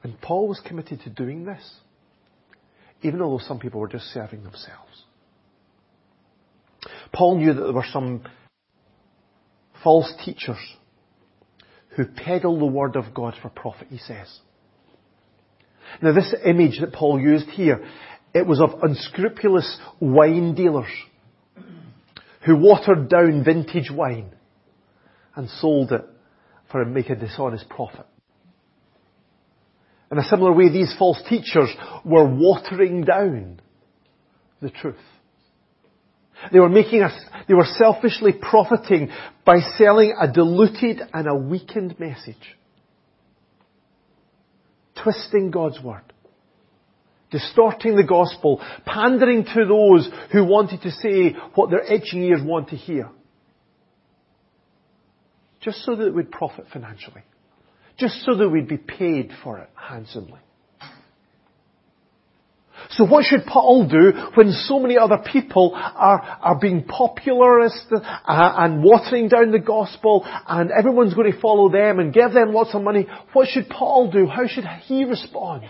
And 0.04 0.20
Paul 0.20 0.48
was 0.48 0.60
committed 0.66 1.02
to 1.02 1.10
doing 1.10 1.46
this, 1.46 1.62
even 3.04 3.22
although 3.22 3.44
some 3.44 3.60
people 3.60 3.80
were 3.80 3.88
just 3.88 4.06
serving 4.06 4.44
themselves. 4.44 5.04
Paul 7.14 7.38
knew 7.38 7.54
that 7.54 7.62
there 7.62 7.74
were 7.74 7.86
some 7.92 8.24
false 9.84 10.12
teachers 10.26 10.58
who 11.96 12.06
peddle 12.06 12.58
the 12.58 12.66
word 12.66 12.96
of 12.96 13.14
God 13.14 13.36
for 13.42 13.50
profit, 13.50 13.88
he 13.90 13.98
says. 13.98 14.40
Now 16.02 16.14
this 16.14 16.34
image 16.46 16.80
that 16.80 16.94
Paul 16.94 17.20
used 17.20 17.50
here, 17.50 17.86
it 18.34 18.48
was 18.48 18.62
of 18.62 18.82
unscrupulous 18.82 19.78
wine 20.00 20.56
dealers 20.56 20.90
who 22.46 22.56
watered 22.56 23.10
down 23.10 23.44
vintage 23.44 23.92
wine 23.92 24.32
and 25.36 25.50
sold 25.50 25.92
it 25.92 26.06
for 26.72 26.82
a 26.82 26.86
make 26.86 27.10
a 27.10 27.16
dishonest 27.16 27.70
profit. 27.70 28.06
In 30.12 30.18
a 30.18 30.24
similar 30.24 30.52
way, 30.52 30.70
these 30.70 30.94
false 30.98 31.22
teachers 31.30 31.70
were 32.04 32.26
watering 32.26 33.04
down 33.04 33.62
the 34.62 34.70
truth. 34.70 34.96
They 36.52 36.60
were 36.60 36.70
making 36.70 37.04
us, 37.04 37.14
they 37.48 37.54
were 37.54 37.68
selfishly 37.78 38.34
profiting 38.34 39.10
by 39.46 39.60
selling 39.78 40.14
a 40.20 40.32
diluted 40.32 41.02
and 41.14 41.28
a 41.28 41.36
weakened 41.36 42.00
message. 42.00 42.58
Twisting 45.02 45.52
God's 45.52 45.82
word. 45.82 46.04
Distorting 47.32 47.96
the 47.96 48.04
gospel. 48.04 48.62
Pandering 48.86 49.46
to 49.46 49.66
those 49.66 50.10
who 50.32 50.46
wanted 50.46 50.82
to 50.82 50.92
say 50.92 51.36
what 51.56 51.70
their 51.70 51.82
itching 51.82 52.24
ears 52.24 52.42
want 52.44 52.70
to 52.70 52.76
hear. 52.76 53.10
Just 55.62 55.86
so 55.86 55.96
that 55.96 56.14
would 56.14 56.32
profit 56.32 56.66
financially. 56.72 57.22
Just 57.98 58.26
so 58.26 58.36
that 58.36 58.50
we'd 58.50 58.68
be 58.68 58.78
paid 58.78 59.32
for 59.44 59.60
it 59.60 59.70
handsomely. 59.76 60.40
So 62.90 63.06
what 63.06 63.26
should 63.26 63.46
Paul 63.46 63.88
do 63.88 64.12
when 64.34 64.52
so 64.52 64.80
many 64.80 64.98
other 64.98 65.20
people 65.32 65.72
are, 65.76 66.22
are 66.42 66.60
being 66.60 66.84
popularist 66.84 67.92
uh, 67.92 68.02
and 68.26 68.84
watering 68.84 69.30
down 69.30 69.52
the 69.52 69.60
gospel 69.60 70.24
and 70.26 70.72
everyone's 70.72 71.14
going 71.14 71.32
to 71.32 71.40
follow 71.40 71.70
them 71.70 72.00
and 72.00 72.14
give 72.14 72.34
them 72.34 72.54
lots 72.54 72.74
of 72.74 72.82
money? 72.82 73.08
What 73.34 73.48
should 73.48 73.70
Paul 73.70 74.12
do? 74.12 74.26
How 74.26 74.48
should 74.48 74.66
he 74.86 75.06
respond? 75.06 75.64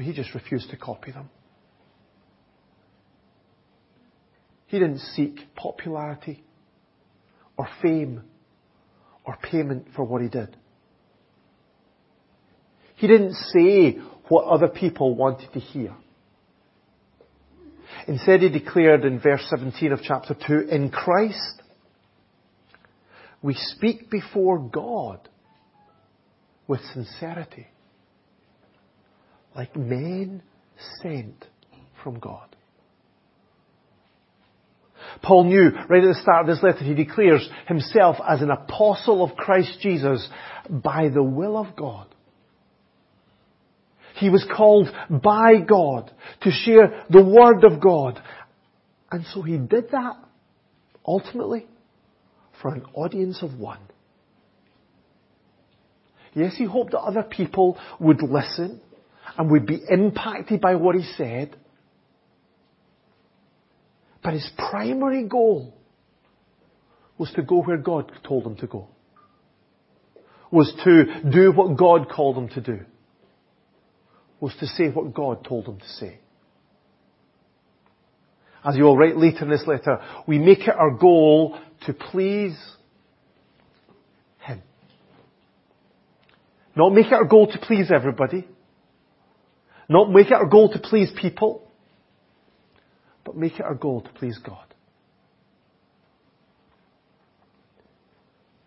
He 0.00 0.12
just 0.12 0.34
refused 0.34 0.70
to 0.70 0.76
copy 0.76 1.12
them. 1.12 1.28
He 4.66 4.78
didn't 4.78 5.00
seek 5.00 5.54
popularity 5.56 6.42
or 7.56 7.68
fame 7.82 8.22
or 9.24 9.36
payment 9.42 9.88
for 9.94 10.04
what 10.04 10.22
he 10.22 10.28
did. 10.28 10.56
He 12.94 13.06
didn't 13.06 13.34
say 13.34 13.98
what 14.28 14.44
other 14.44 14.68
people 14.68 15.16
wanted 15.16 15.52
to 15.54 15.58
hear. 15.58 15.94
Instead, 18.06 18.40
he 18.40 18.48
declared 18.48 19.04
in 19.04 19.20
verse 19.20 19.44
17 19.50 19.92
of 19.92 20.00
chapter 20.02 20.36
2, 20.46 20.68
in 20.70 20.90
Christ, 20.90 21.62
we 23.42 23.54
speak 23.54 24.10
before 24.10 24.58
God 24.58 25.28
with 26.68 26.80
sincerity, 26.92 27.66
like 29.54 29.76
men 29.76 30.42
sent 31.02 31.46
from 32.02 32.18
God. 32.18 32.46
Paul 35.22 35.44
knew 35.44 35.70
right 35.88 36.04
at 36.04 36.14
the 36.14 36.18
start 36.22 36.48
of 36.48 36.54
this 36.54 36.62
letter, 36.62 36.84
he 36.84 36.94
declares 36.94 37.48
himself 37.66 38.16
as 38.26 38.42
an 38.42 38.50
apostle 38.50 39.24
of 39.24 39.36
Christ 39.36 39.78
Jesus 39.80 40.26
by 40.68 41.08
the 41.08 41.22
will 41.22 41.56
of 41.56 41.76
God. 41.76 42.06
He 44.16 44.30
was 44.30 44.46
called 44.54 44.88
by 45.08 45.56
God 45.66 46.10
to 46.42 46.50
share 46.50 47.04
the 47.08 47.24
Word 47.24 47.64
of 47.64 47.80
God. 47.80 48.22
And 49.10 49.24
so 49.32 49.42
he 49.42 49.56
did 49.56 49.90
that, 49.92 50.16
ultimately, 51.06 51.66
for 52.60 52.74
an 52.74 52.84
audience 52.94 53.42
of 53.42 53.58
one. 53.58 53.80
Yes, 56.34 56.54
he 56.56 56.64
hoped 56.64 56.92
that 56.92 57.00
other 57.00 57.22
people 57.22 57.78
would 57.98 58.22
listen 58.22 58.80
and 59.36 59.50
we'd 59.50 59.66
be 59.66 59.82
impacted 59.88 60.60
by 60.60 60.74
what 60.74 60.94
he 60.94 61.02
said. 61.16 61.56
But 64.22 64.34
his 64.34 64.48
primary 64.56 65.24
goal 65.24 65.74
was 67.16 67.32
to 67.32 67.42
go 67.42 67.62
where 67.62 67.78
God 67.78 68.12
told 68.26 68.46
him 68.46 68.56
to 68.56 68.66
go. 68.66 68.88
Was 70.50 70.72
to 70.84 71.30
do 71.30 71.52
what 71.52 71.78
God 71.78 72.08
called 72.08 72.36
him 72.36 72.48
to 72.50 72.60
do 72.60 72.80
was 74.40 74.54
to 74.58 74.66
say 74.66 74.88
what 74.88 75.14
God 75.14 75.44
told 75.44 75.66
him 75.66 75.78
to 75.78 75.88
say. 75.88 76.18
As 78.64 78.76
you 78.76 78.84
will 78.84 78.96
write 78.96 79.16
later 79.16 79.44
in 79.44 79.50
this 79.50 79.64
letter, 79.66 80.00
we 80.26 80.38
make 80.38 80.60
it 80.60 80.74
our 80.76 80.90
goal 80.90 81.58
to 81.86 81.94
please 81.94 82.58
Him. 84.40 84.62
Not 86.76 86.92
make 86.92 87.06
it 87.06 87.12
our 87.12 87.24
goal 87.24 87.46
to 87.46 87.58
please 87.58 87.90
everybody. 87.94 88.46
Not 89.90 90.08
make 90.08 90.28
it 90.28 90.34
our 90.34 90.46
goal 90.46 90.70
to 90.72 90.78
please 90.78 91.10
people. 91.20 91.68
But 93.24 93.36
make 93.36 93.54
it 93.54 93.62
our 93.62 93.74
goal 93.74 94.02
to 94.02 94.08
please 94.10 94.38
God. 94.38 94.64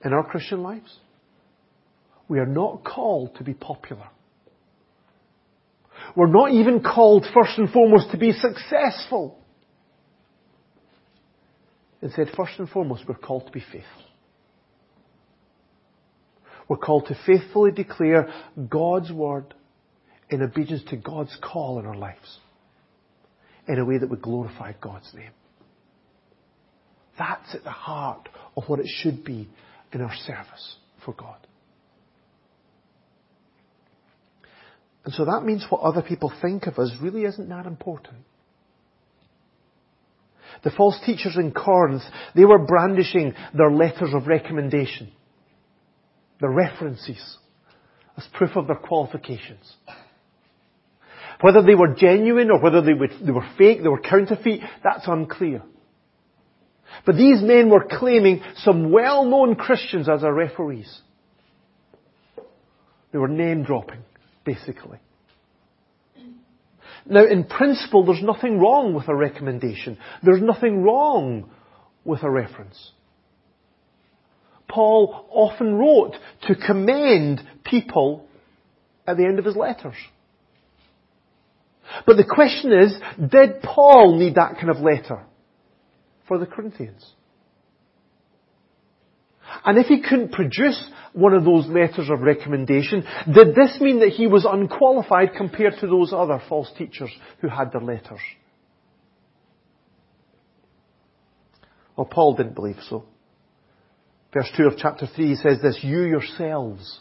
In 0.03 0.11
our 0.11 0.25
Christian 0.25 0.61
lives, 0.61 0.99
we 2.27 2.39
are 2.39 2.45
not 2.45 2.83
called 2.83 3.35
to 3.37 3.43
be 3.45 3.53
popular. 3.53 4.09
We're 6.13 6.27
not 6.27 6.51
even 6.51 6.81
called 6.83 7.25
first 7.33 7.57
and 7.57 7.69
foremost 7.69 8.11
to 8.11 8.17
be 8.17 8.33
successful. 8.33 9.39
Instead, 12.01 12.31
first 12.35 12.59
and 12.59 12.67
foremost, 12.67 13.03
we're 13.07 13.15
called 13.15 13.45
to 13.45 13.51
be 13.53 13.61
faithful. 13.61 14.03
We're 16.67 16.75
called 16.75 17.07
to 17.07 17.17
faithfully 17.25 17.71
declare 17.71 18.27
God's 18.69 19.09
word 19.09 19.53
in 20.33 20.41
obedience 20.41 20.81
to 20.89 20.97
God's 20.97 21.37
call 21.41 21.79
in 21.79 21.85
our 21.85 21.95
lives 21.95 22.39
in 23.67 23.77
a 23.77 23.85
way 23.85 23.99
that 23.99 24.09
would 24.09 24.21
glorify 24.21 24.73
God's 24.81 25.09
name. 25.13 25.29
That's 27.19 27.53
at 27.53 27.63
the 27.63 27.69
heart 27.69 28.27
of 28.57 28.63
what 28.65 28.79
it 28.79 28.87
should 28.87 29.23
be 29.23 29.47
in 29.93 30.01
our 30.01 30.13
service 30.25 30.75
for 31.05 31.13
God. 31.13 31.37
And 35.05 35.13
so 35.13 35.25
that 35.25 35.43
means 35.43 35.65
what 35.69 35.81
other 35.81 36.01
people 36.01 36.33
think 36.41 36.65
of 36.65 36.79
us 36.79 36.91
really 36.99 37.25
isn't 37.25 37.49
that 37.49 37.67
important. 37.67 38.17
The 40.63 40.71
false 40.71 40.99
teachers 41.05 41.35
in 41.37 41.51
Corinth, 41.51 42.03
they 42.35 42.45
were 42.45 42.65
brandishing 42.65 43.35
their 43.53 43.71
letters 43.71 44.13
of 44.13 44.27
recommendation, 44.27 45.11
their 46.39 46.51
references, 46.51 47.37
as 48.17 48.25
proof 48.33 48.55
of 48.55 48.65
their 48.65 48.77
qualifications. 48.77 49.75
Whether 51.43 51.61
they 51.61 51.75
were 51.75 51.93
genuine 51.93 52.49
or 52.51 52.59
whether 52.61 52.81
they, 52.81 52.93
they 53.21 53.31
were 53.31 53.45
fake, 53.57 53.83
they 53.83 53.89
were 53.89 53.99
counterfeit, 53.99 54.61
that's 54.81 55.05
unclear. 55.07 55.61
But 57.05 57.17
these 57.17 57.41
men 57.41 57.69
were 57.69 57.83
claiming 57.83 58.41
some 58.59 58.93
well-known 58.93 59.55
Christians 59.55 60.07
as 60.07 60.21
their 60.21 60.33
referees. 60.33 61.01
They 63.11 63.17
were 63.17 63.27
name 63.27 63.63
dropping, 63.63 64.03
basically. 64.45 64.99
Now, 67.05 67.25
in 67.25 67.43
principle, 67.43 68.05
there's 68.05 68.23
nothing 68.23 68.59
wrong 68.59 68.93
with 68.93 69.09
a 69.09 69.15
recommendation. 69.15 69.97
There's 70.23 70.41
nothing 70.41 70.81
wrong 70.81 71.51
with 72.05 72.23
a 72.23 72.31
reference. 72.31 72.91
Paul 74.69 75.27
often 75.29 75.75
wrote 75.75 76.15
to 76.43 76.55
commend 76.55 77.41
people 77.65 78.25
at 79.05 79.17
the 79.17 79.25
end 79.25 79.39
of 79.39 79.45
his 79.45 79.57
letters. 79.57 79.97
But 82.05 82.17
the 82.17 82.25
question 82.25 82.71
is, 82.73 82.95
did 83.19 83.61
Paul 83.61 84.17
need 84.17 84.35
that 84.35 84.55
kind 84.55 84.69
of 84.69 84.77
letter 84.77 85.23
for 86.27 86.37
the 86.37 86.45
Corinthians? 86.45 87.05
And 89.65 89.77
if 89.77 89.87
he 89.87 90.01
couldn't 90.01 90.31
produce 90.31 90.83
one 91.13 91.33
of 91.33 91.45
those 91.45 91.67
letters 91.67 92.09
of 92.09 92.21
recommendation, 92.21 93.05
did 93.31 93.55
this 93.55 93.79
mean 93.79 93.99
that 93.99 94.09
he 94.09 94.27
was 94.27 94.45
unqualified 94.49 95.33
compared 95.37 95.75
to 95.79 95.87
those 95.87 96.11
other 96.11 96.41
false 96.49 96.71
teachers 96.77 97.11
who 97.39 97.47
had 97.47 97.71
their 97.71 97.81
letters? 97.81 98.19
Well, 101.95 102.07
Paul 102.07 102.35
didn't 102.35 102.55
believe 102.55 102.79
so. 102.89 103.05
Verse 104.33 104.49
2 104.57 104.63
of 104.63 104.77
chapter 104.77 105.05
3 105.05 105.27
he 105.27 105.35
says 105.35 105.61
this, 105.61 105.79
You 105.83 106.01
yourselves 106.01 106.99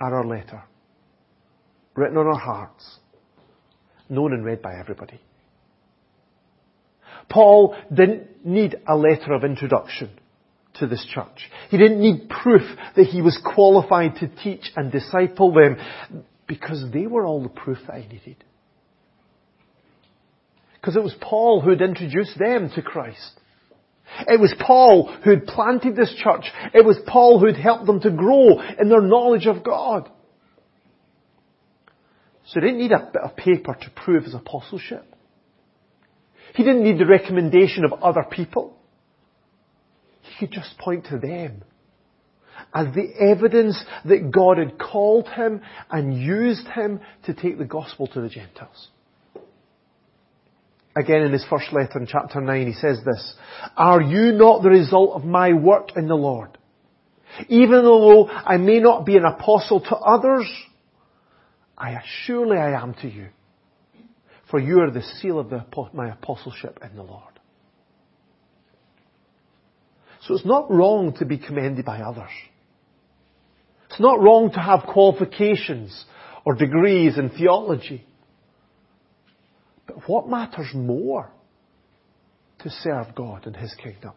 are 0.00 0.14
our 0.14 0.26
letter, 0.26 0.62
written 1.94 2.16
on 2.16 2.26
our 2.26 2.40
hearts, 2.40 3.00
known 4.08 4.32
and 4.32 4.44
read 4.44 4.62
by 4.62 4.78
everybody. 4.78 5.20
Paul 7.28 7.76
didn't 7.92 8.46
need 8.46 8.76
a 8.86 8.96
letter 8.96 9.32
of 9.32 9.44
introduction 9.44 10.10
to 10.74 10.86
this 10.86 11.06
church. 11.12 11.50
He 11.70 11.76
didn't 11.76 12.00
need 12.00 12.28
proof 12.28 12.62
that 12.96 13.06
he 13.06 13.22
was 13.22 13.38
qualified 13.44 14.16
to 14.16 14.28
teach 14.28 14.70
and 14.76 14.90
disciple 14.90 15.52
them 15.52 15.76
because 16.46 16.84
they 16.92 17.06
were 17.06 17.26
all 17.26 17.42
the 17.42 17.48
proof 17.48 17.78
that 17.86 18.00
he 18.00 18.08
needed. 18.08 18.44
Because 20.74 20.96
it 20.96 21.02
was 21.02 21.14
Paul 21.20 21.60
who 21.60 21.70
had 21.70 21.82
introduced 21.82 22.38
them 22.38 22.70
to 22.74 22.82
Christ. 22.82 23.40
It 24.26 24.40
was 24.40 24.54
Paul 24.58 25.12
who 25.22 25.30
had 25.30 25.46
planted 25.46 25.96
this 25.96 26.14
church. 26.22 26.44
It 26.72 26.84
was 26.84 26.98
Paul 27.06 27.40
who 27.40 27.46
had 27.46 27.56
helped 27.56 27.86
them 27.86 28.00
to 28.00 28.10
grow 28.10 28.60
in 28.80 28.88
their 28.88 29.02
knowledge 29.02 29.46
of 29.46 29.62
God. 29.62 30.08
So 32.48 32.60
he 32.60 32.66
didn't 32.66 32.78
need 32.78 32.92
a 32.92 33.10
bit 33.12 33.22
of 33.22 33.36
paper 33.36 33.76
to 33.78 33.90
prove 33.90 34.24
his 34.24 34.34
apostleship. 34.34 35.04
He 36.54 36.64
didn't 36.64 36.82
need 36.82 36.98
the 36.98 37.06
recommendation 37.06 37.84
of 37.84 37.92
other 38.02 38.24
people. 38.28 38.74
He 40.22 40.46
could 40.46 40.54
just 40.54 40.78
point 40.78 41.06
to 41.06 41.18
them 41.18 41.62
as 42.74 42.86
the 42.94 43.12
evidence 43.20 43.82
that 44.06 44.30
God 44.30 44.58
had 44.58 44.78
called 44.78 45.28
him 45.28 45.60
and 45.90 46.18
used 46.18 46.66
him 46.68 47.00
to 47.24 47.34
take 47.34 47.58
the 47.58 47.64
gospel 47.64 48.06
to 48.08 48.20
the 48.20 48.28
Gentiles. 48.28 48.88
Again 50.96 51.22
in 51.22 51.32
his 51.32 51.44
first 51.48 51.72
letter 51.72 51.98
in 51.98 52.06
chapter 52.06 52.40
9 52.40 52.66
he 52.66 52.72
says 52.72 52.98
this, 53.04 53.34
Are 53.76 54.00
you 54.00 54.32
not 54.32 54.62
the 54.62 54.70
result 54.70 55.14
of 55.14 55.24
my 55.24 55.52
work 55.52 55.96
in 55.96 56.08
the 56.08 56.16
Lord? 56.16 56.56
Even 57.48 57.84
though 57.84 58.26
I 58.28 58.56
may 58.56 58.80
not 58.80 59.04
be 59.04 59.16
an 59.16 59.24
apostle 59.24 59.80
to 59.80 59.96
others, 59.96 60.50
I 61.78 61.96
surely 62.26 62.58
I 62.58 62.80
am 62.80 62.94
to 63.02 63.08
you. 63.08 63.28
For 64.50 64.58
you 64.58 64.80
are 64.80 64.90
the 64.90 65.02
seal 65.20 65.38
of 65.38 65.50
the, 65.50 65.64
my 65.92 66.10
apostleship 66.10 66.80
in 66.82 66.96
the 66.96 67.02
Lord. 67.02 67.22
So 70.22 70.34
it's 70.34 70.44
not 70.44 70.70
wrong 70.70 71.14
to 71.18 71.24
be 71.24 71.38
commended 71.38 71.84
by 71.84 72.00
others. 72.00 72.30
It's 73.90 74.00
not 74.00 74.20
wrong 74.20 74.50
to 74.52 74.60
have 74.60 74.82
qualifications 74.92 76.04
or 76.44 76.54
degrees 76.54 77.16
in 77.16 77.30
theology. 77.30 78.04
But 79.86 80.08
what 80.08 80.28
matters 80.28 80.68
more 80.74 81.30
to 82.60 82.70
serve 82.70 83.14
God 83.14 83.46
and 83.46 83.54
His 83.54 83.74
kingdom 83.82 84.12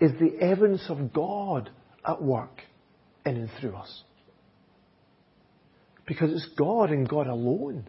is 0.00 0.12
the 0.18 0.42
evidence 0.42 0.84
of 0.88 1.12
God 1.12 1.70
at 2.04 2.20
work 2.20 2.62
in 3.24 3.36
and 3.36 3.50
through 3.60 3.76
us. 3.76 4.02
Because 6.06 6.32
it's 6.32 6.48
God 6.58 6.90
and 6.90 7.08
God 7.08 7.26
alone 7.26 7.88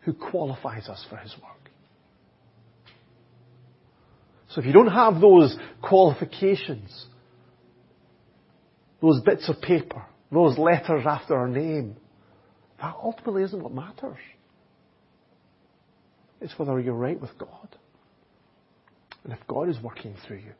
who 0.00 0.12
qualifies 0.12 0.88
us 0.88 1.04
for 1.08 1.16
His 1.16 1.34
work. 1.42 1.70
So 4.50 4.60
if 4.60 4.66
you 4.66 4.72
don't 4.72 4.88
have 4.88 5.20
those 5.20 5.56
qualifications, 5.80 7.06
those 9.00 9.20
bits 9.22 9.48
of 9.48 9.60
paper, 9.62 10.04
those 10.32 10.58
letters 10.58 11.04
after 11.06 11.36
our 11.36 11.48
name, 11.48 11.96
that 12.80 12.94
ultimately 13.02 13.42
isn't 13.44 13.62
what 13.62 13.72
matters. 13.72 14.18
It's 16.40 16.58
whether 16.58 16.80
you're 16.80 16.94
right 16.94 17.20
with 17.20 17.36
God. 17.38 17.76
And 19.24 19.32
if 19.32 19.38
God 19.46 19.68
is 19.68 19.76
working 19.82 20.14
through 20.26 20.38
you. 20.38 20.52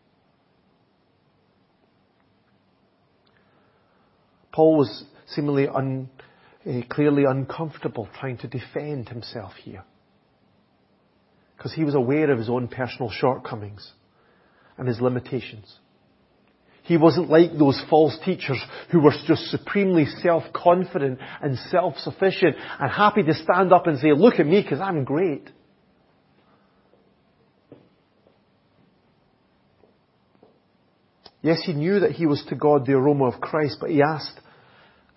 Paul 4.52 4.78
was 4.78 5.04
seemingly 5.28 5.68
un, 5.68 6.10
uh, 6.66 6.80
clearly 6.90 7.24
uncomfortable 7.24 8.08
trying 8.18 8.38
to 8.38 8.48
defend 8.48 9.08
himself 9.08 9.52
here 9.62 9.84
because 11.56 11.72
he 11.74 11.84
was 11.84 11.94
aware 11.94 12.30
of 12.30 12.38
his 12.38 12.48
own 12.48 12.68
personal 12.68 13.10
shortcomings 13.10 13.92
and 14.78 14.88
his 14.88 15.00
limitations. 15.00 15.78
He 16.82 16.96
wasn't 16.96 17.30
like 17.30 17.52
those 17.58 17.80
false 17.88 18.18
teachers 18.24 18.60
who 18.90 19.00
were 19.00 19.12
just 19.26 19.50
supremely 19.50 20.06
self-confident 20.06 21.18
and 21.42 21.58
self-sufficient 21.70 22.56
and 22.80 22.90
happy 22.90 23.22
to 23.22 23.34
stand 23.34 23.72
up 23.72 23.86
and 23.86 23.98
say, 23.98 24.12
look 24.12 24.40
at 24.40 24.46
me 24.46 24.62
because 24.62 24.80
I'm 24.80 25.04
great. 25.04 25.48
Yes, 31.42 31.62
he 31.64 31.72
knew 31.72 32.00
that 32.00 32.12
he 32.12 32.26
was 32.26 32.44
to 32.48 32.54
God 32.54 32.86
the 32.86 32.92
aroma 32.92 33.26
of 33.26 33.40
Christ, 33.40 33.78
but 33.80 33.90
he 33.90 34.02
asked, 34.02 34.40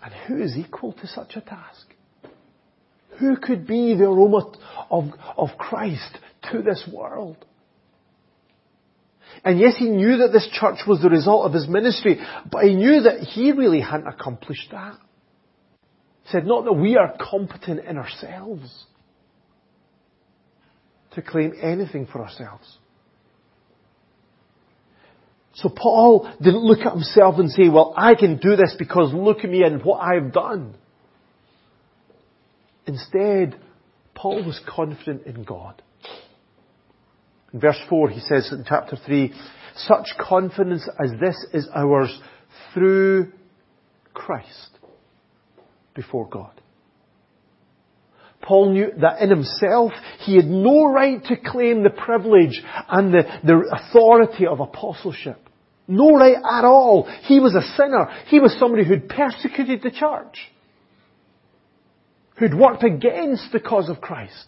and 0.03 0.13
who 0.27 0.41
is 0.41 0.57
equal 0.57 0.93
to 0.93 1.07
such 1.07 1.35
a 1.35 1.41
task? 1.41 1.87
Who 3.19 3.37
could 3.37 3.65
be 3.65 3.95
the 3.95 4.05
aroma 4.05 4.51
of, 4.89 5.05
of 5.37 5.49
Christ 5.57 6.17
to 6.51 6.61
this 6.61 6.87
world? 6.91 7.37
And 9.45 9.59
yes, 9.59 9.75
he 9.77 9.89
knew 9.89 10.17
that 10.17 10.31
this 10.31 10.47
church 10.51 10.79
was 10.87 11.01
the 11.01 11.09
result 11.09 11.45
of 11.45 11.53
his 11.53 11.67
ministry, 11.67 12.19
but 12.51 12.63
he 12.63 12.75
knew 12.75 13.01
that 13.01 13.19
he 13.19 13.51
really 13.51 13.81
hadn't 13.81 14.07
accomplished 14.07 14.69
that. 14.71 14.97
He 16.23 16.31
said, 16.31 16.45
not 16.45 16.65
that 16.65 16.73
we 16.73 16.97
are 16.97 17.15
competent 17.19 17.85
in 17.85 17.97
ourselves 17.97 18.85
to 21.11 21.21
claim 21.21 21.53
anything 21.61 22.07
for 22.07 22.21
ourselves. 22.21 22.77
So 25.55 25.69
Paul 25.69 26.31
didn't 26.41 26.63
look 26.63 26.79
at 26.79 26.93
himself 26.93 27.35
and 27.37 27.49
say, 27.49 27.69
well, 27.69 27.93
I 27.95 28.15
can 28.15 28.37
do 28.37 28.55
this 28.55 28.75
because 28.77 29.13
look 29.13 29.39
at 29.43 29.49
me 29.49 29.63
and 29.63 29.83
what 29.83 29.99
I've 29.99 30.33
done. 30.33 30.75
Instead, 32.87 33.59
Paul 34.15 34.43
was 34.45 34.59
confident 34.67 35.25
in 35.25 35.43
God. 35.43 35.81
In 37.53 37.59
verse 37.59 37.79
4 37.87 38.09
he 38.09 38.19
says 38.19 38.51
in 38.51 38.65
chapter 38.67 38.97
3, 39.05 39.33
such 39.75 40.07
confidence 40.19 40.87
as 41.03 41.11
this 41.19 41.45
is 41.53 41.67
ours 41.73 42.19
through 42.73 43.31
Christ 44.13 44.79
before 45.95 46.27
God. 46.27 46.51
Paul 48.41 48.73
knew 48.73 48.91
that 48.99 49.21
in 49.21 49.29
himself 49.29 49.93
he 50.19 50.35
had 50.35 50.45
no 50.45 50.85
right 50.91 51.23
to 51.25 51.37
claim 51.37 51.83
the 51.83 51.89
privilege 51.89 52.61
and 52.89 53.13
the, 53.13 53.23
the 53.43 53.69
authority 53.71 54.45
of 54.45 54.59
apostleship. 54.59 55.42
No 55.87 56.15
right 56.15 56.35
at 56.35 56.65
all. 56.65 57.09
He 57.23 57.39
was 57.39 57.55
a 57.55 57.75
sinner. 57.75 58.07
He 58.27 58.39
was 58.39 58.55
somebody 58.57 58.85
who'd 58.85 59.09
persecuted 59.09 59.81
the 59.81 59.91
church. 59.91 60.37
who'd 62.37 62.53
worked 62.53 62.83
against 62.83 63.51
the 63.51 63.59
cause 63.59 63.89
of 63.89 64.01
Christ. 64.01 64.47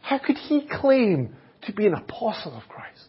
How 0.00 0.18
could 0.18 0.36
he 0.36 0.66
claim 0.70 1.34
to 1.62 1.72
be 1.72 1.86
an 1.86 1.94
apostle 1.94 2.56
of 2.56 2.68
Christ? 2.68 3.08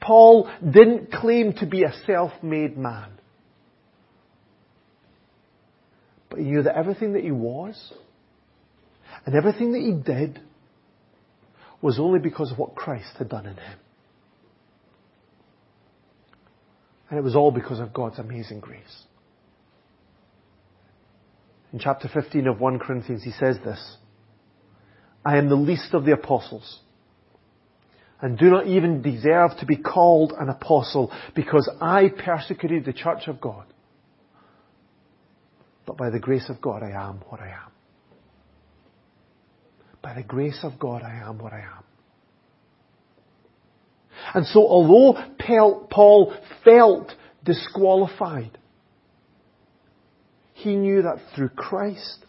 Paul 0.00 0.50
didn't 0.62 1.12
claim 1.12 1.52
to 1.54 1.66
be 1.66 1.82
a 1.84 1.92
self-made 2.06 2.76
man. 2.76 3.10
But 6.30 6.38
he 6.38 6.46
knew 6.46 6.62
that 6.62 6.76
everything 6.76 7.12
that 7.12 7.22
he 7.22 7.32
was 7.32 7.92
and 9.26 9.34
everything 9.34 9.72
that 9.72 9.80
he 9.80 9.92
did 9.92 10.40
was 11.82 11.98
only 11.98 12.20
because 12.20 12.50
of 12.52 12.58
what 12.58 12.74
Christ 12.74 13.16
had 13.18 13.28
done 13.28 13.46
in 13.46 13.54
him. 13.54 13.78
And 17.10 17.18
it 17.18 17.22
was 17.22 17.34
all 17.34 17.50
because 17.50 17.80
of 17.80 17.92
God's 17.92 18.18
amazing 18.18 18.60
grace. 18.60 19.04
In 21.72 21.80
chapter 21.80 22.08
15 22.08 22.46
of 22.46 22.60
1 22.60 22.78
Corinthians, 22.78 23.22
he 23.24 23.32
says 23.32 23.58
this 23.64 23.96
I 25.24 25.36
am 25.36 25.48
the 25.48 25.56
least 25.56 25.92
of 25.92 26.04
the 26.04 26.12
apostles, 26.12 26.80
and 28.20 28.38
do 28.38 28.46
not 28.46 28.66
even 28.66 29.02
deserve 29.02 29.52
to 29.58 29.66
be 29.66 29.76
called 29.76 30.32
an 30.38 30.48
apostle, 30.48 31.12
because 31.34 31.68
I 31.80 32.08
persecuted 32.08 32.84
the 32.84 32.92
church 32.92 33.26
of 33.26 33.40
God. 33.40 33.66
But 35.86 35.96
by 35.96 36.10
the 36.10 36.20
grace 36.20 36.48
of 36.48 36.60
God, 36.60 36.82
I 36.82 36.90
am 36.90 37.22
what 37.28 37.40
I 37.40 37.48
am. 37.48 37.72
By 40.02 40.14
the 40.14 40.22
grace 40.22 40.60
of 40.62 40.78
God, 40.78 41.02
I 41.02 41.22
am 41.28 41.38
what 41.38 41.52
I 41.52 41.60
am. 41.60 41.84
And 44.34 44.46
so 44.46 44.60
although 44.60 45.18
Paul 45.90 46.34
felt 46.64 47.12
disqualified, 47.44 48.58
he 50.54 50.76
knew 50.76 51.02
that 51.02 51.18
through 51.34 51.50
Christ, 51.50 52.24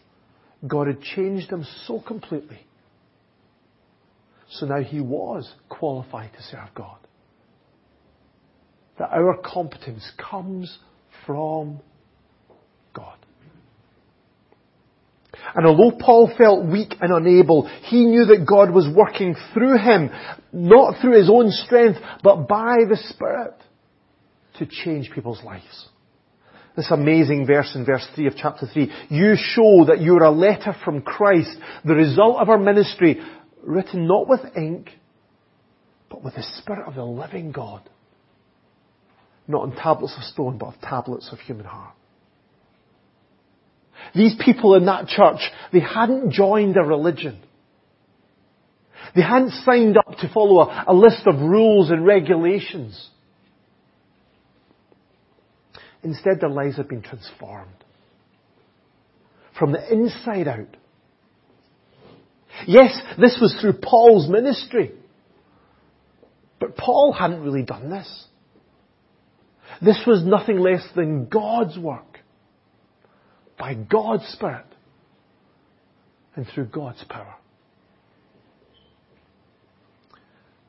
God 0.66 0.86
had 0.86 1.02
changed 1.02 1.50
him 1.50 1.66
so 1.86 2.00
completely. 2.00 2.60
So 4.48 4.66
now 4.66 4.80
he 4.82 5.00
was 5.00 5.50
qualified 5.68 6.30
to 6.34 6.42
serve 6.42 6.68
God. 6.74 6.98
That 8.98 9.10
our 9.10 9.36
competence 9.42 10.10
comes 10.18 10.78
from 11.26 11.80
God. 12.94 13.16
And 15.54 15.66
although 15.66 15.96
Paul 15.96 16.32
felt 16.36 16.64
weak 16.64 16.94
and 17.00 17.12
unable, 17.12 17.66
he 17.84 18.06
knew 18.06 18.26
that 18.26 18.46
God 18.46 18.70
was 18.70 18.88
working 18.94 19.34
through 19.52 19.78
him, 19.78 20.10
not 20.52 21.00
through 21.00 21.18
his 21.18 21.30
own 21.30 21.50
strength, 21.50 21.98
but 22.22 22.48
by 22.48 22.76
the 22.88 22.96
Spirit 23.10 23.54
to 24.58 24.66
change 24.66 25.10
people's 25.10 25.42
lives. 25.42 25.88
This 26.76 26.90
amazing 26.90 27.46
verse 27.46 27.72
in 27.74 27.84
verse 27.84 28.06
3 28.14 28.28
of 28.28 28.34
chapter 28.36 28.66
3. 28.66 28.90
You 29.10 29.34
show 29.36 29.84
that 29.88 30.00
you 30.00 30.14
are 30.16 30.24
a 30.24 30.30
letter 30.30 30.74
from 30.84 31.02
Christ, 31.02 31.50
the 31.84 31.94
result 31.94 32.40
of 32.40 32.48
our 32.48 32.58
ministry, 32.58 33.20
written 33.62 34.06
not 34.06 34.28
with 34.28 34.40
ink, 34.56 34.88
but 36.08 36.24
with 36.24 36.34
the 36.34 36.42
Spirit 36.58 36.86
of 36.86 36.94
the 36.94 37.04
living 37.04 37.52
God. 37.52 37.82
Not 39.48 39.62
on 39.62 39.76
tablets 39.76 40.14
of 40.16 40.24
stone, 40.24 40.56
but 40.56 40.68
of 40.68 40.80
tablets 40.80 41.28
of 41.30 41.40
human 41.40 41.66
heart. 41.66 41.94
These 44.14 44.36
people 44.44 44.74
in 44.74 44.86
that 44.86 45.06
church, 45.06 45.40
they 45.72 45.80
hadn't 45.80 46.32
joined 46.32 46.76
a 46.76 46.82
religion. 46.82 47.40
They 49.14 49.22
hadn't 49.22 49.52
signed 49.64 49.96
up 49.96 50.18
to 50.18 50.30
follow 50.32 50.60
a, 50.60 50.84
a 50.88 50.94
list 50.94 51.26
of 51.26 51.40
rules 51.40 51.90
and 51.90 52.06
regulations. 52.06 53.10
Instead, 56.02 56.40
their 56.40 56.50
lives 56.50 56.76
had 56.76 56.88
been 56.88 57.02
transformed. 57.02 57.70
From 59.58 59.72
the 59.72 59.92
inside 59.92 60.48
out. 60.48 60.76
Yes, 62.66 62.98
this 63.18 63.38
was 63.40 63.56
through 63.60 63.74
Paul's 63.82 64.28
ministry. 64.28 64.92
But 66.58 66.76
Paul 66.76 67.12
hadn't 67.12 67.42
really 67.42 67.62
done 67.62 67.90
this. 67.90 68.26
This 69.80 70.00
was 70.06 70.24
nothing 70.24 70.58
less 70.58 70.82
than 70.94 71.26
God's 71.26 71.76
work. 71.78 72.11
By 73.62 73.74
God's 73.74 74.26
Spirit. 74.26 74.64
And 76.34 76.44
through 76.52 76.64
God's 76.64 77.04
power. 77.08 77.36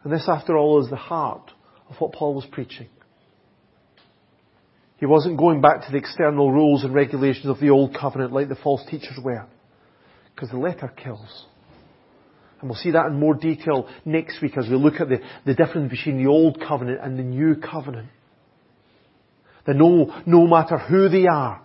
And 0.04 0.14
this, 0.14 0.26
after 0.28 0.56
all, 0.56 0.84
is 0.84 0.92
the 0.92 0.96
heart 0.96 1.50
of 1.90 1.96
what 1.98 2.14
Paul 2.14 2.36
was 2.36 2.46
preaching. 2.52 2.90
He 4.98 5.08
wasn't 5.08 5.40
going 5.40 5.60
back 5.60 5.88
to 5.88 5.92
the 5.92 5.98
external 5.98 6.52
rules 6.52 6.84
and 6.84 6.94
regulations 6.94 7.48
of 7.48 7.60
the 7.60 7.72
old 7.72 7.98
covenant 8.00 8.32
like 8.32 8.48
the 8.48 8.58
false 8.58 8.84
teachers 8.88 9.18
were. 9.24 9.48
Because 10.36 10.52
the 10.52 10.60
letter 10.60 10.88
kills. 10.88 11.48
And 12.62 12.70
we'll 12.70 12.78
see 12.78 12.92
that 12.92 13.08
in 13.08 13.20
more 13.20 13.34
detail 13.34 13.90
next 14.06 14.40
week 14.40 14.56
as 14.56 14.68
we 14.70 14.76
look 14.76 15.02
at 15.02 15.10
the, 15.10 15.18
the 15.48 15.56
difference 15.56 15.90
between 15.90 16.24
the 16.24 16.30
old 16.30 16.62
covenant 16.62 17.00
and 17.02 17.18
the 17.18 17.24
new 17.24 17.56
covenant. 17.56 18.10
That 19.66 19.78
no, 19.78 20.14
no 20.28 20.46
matter 20.46 20.78
who 20.78 21.10
they 21.10 21.26
are, 21.26 21.63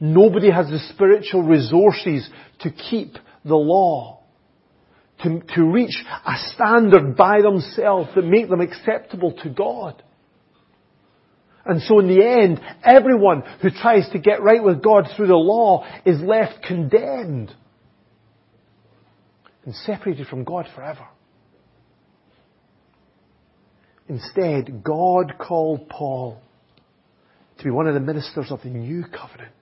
nobody 0.00 0.50
has 0.50 0.66
the 0.68 0.78
spiritual 0.90 1.42
resources 1.42 2.28
to 2.60 2.70
keep 2.70 3.14
the 3.44 3.56
law. 3.56 4.16
To, 5.24 5.40
to 5.56 5.64
reach 5.64 5.96
a 6.24 6.34
standard 6.54 7.16
by 7.16 7.42
themselves 7.42 8.10
that 8.14 8.22
make 8.22 8.48
them 8.48 8.60
acceptable 8.60 9.32
to 9.42 9.48
God. 9.48 10.00
And 11.64 11.82
so 11.82 11.98
in 11.98 12.06
the 12.06 12.24
end, 12.24 12.60
everyone 12.84 13.42
who 13.60 13.70
tries 13.70 14.08
to 14.10 14.18
get 14.20 14.42
right 14.42 14.62
with 14.62 14.82
God 14.82 15.08
through 15.16 15.26
the 15.26 15.34
law 15.34 15.84
is 16.06 16.20
left 16.20 16.62
condemned 16.62 17.52
and 19.64 19.74
separated 19.74 20.28
from 20.28 20.44
God 20.44 20.66
forever. 20.74 21.06
Instead, 24.08 24.82
God 24.82 25.34
called 25.38 25.88
Paul 25.90 26.40
to 27.58 27.64
be 27.64 27.70
one 27.70 27.86
of 27.86 27.94
the 27.94 28.00
ministers 28.00 28.50
of 28.50 28.62
the 28.62 28.70
new 28.70 29.04
covenant. 29.04 29.52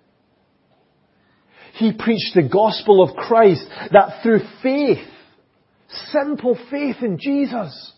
He 1.76 1.92
preached 1.92 2.34
the 2.34 2.48
gospel 2.48 3.02
of 3.02 3.16
Christ 3.16 3.64
that 3.92 4.22
through 4.22 4.40
faith, 4.62 5.06
simple 6.10 6.58
faith 6.70 6.96
in 7.02 7.18
Jesus, 7.18 7.92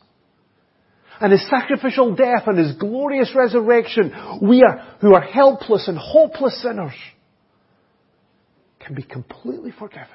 and 1.21 1.33
His 1.33 1.49
sacrificial 1.49 2.17
death 2.17 2.43
and 2.47 2.59
His 2.59 2.77
glorious 2.77 3.33
resurrection, 3.37 4.41
we 4.43 4.63
are, 4.63 4.97
who 5.01 5.15
are 5.15 5.21
helpless 5.21 5.87
and 5.87 5.97
hopeless 5.97 6.61
sinners, 6.61 6.95
can 8.85 8.97
be 8.97 9.03
completely 9.03 9.73
forgiven. 9.79 10.09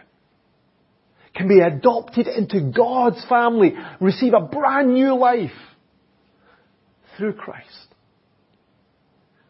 Can 1.34 1.48
be 1.48 1.62
adopted 1.62 2.28
into 2.28 2.72
God's 2.76 3.24
family, 3.28 3.74
receive 4.02 4.34
a 4.34 4.42
brand 4.42 4.94
new 4.94 5.18
life 5.18 5.52
through 7.18 7.34
Christ, 7.34 7.88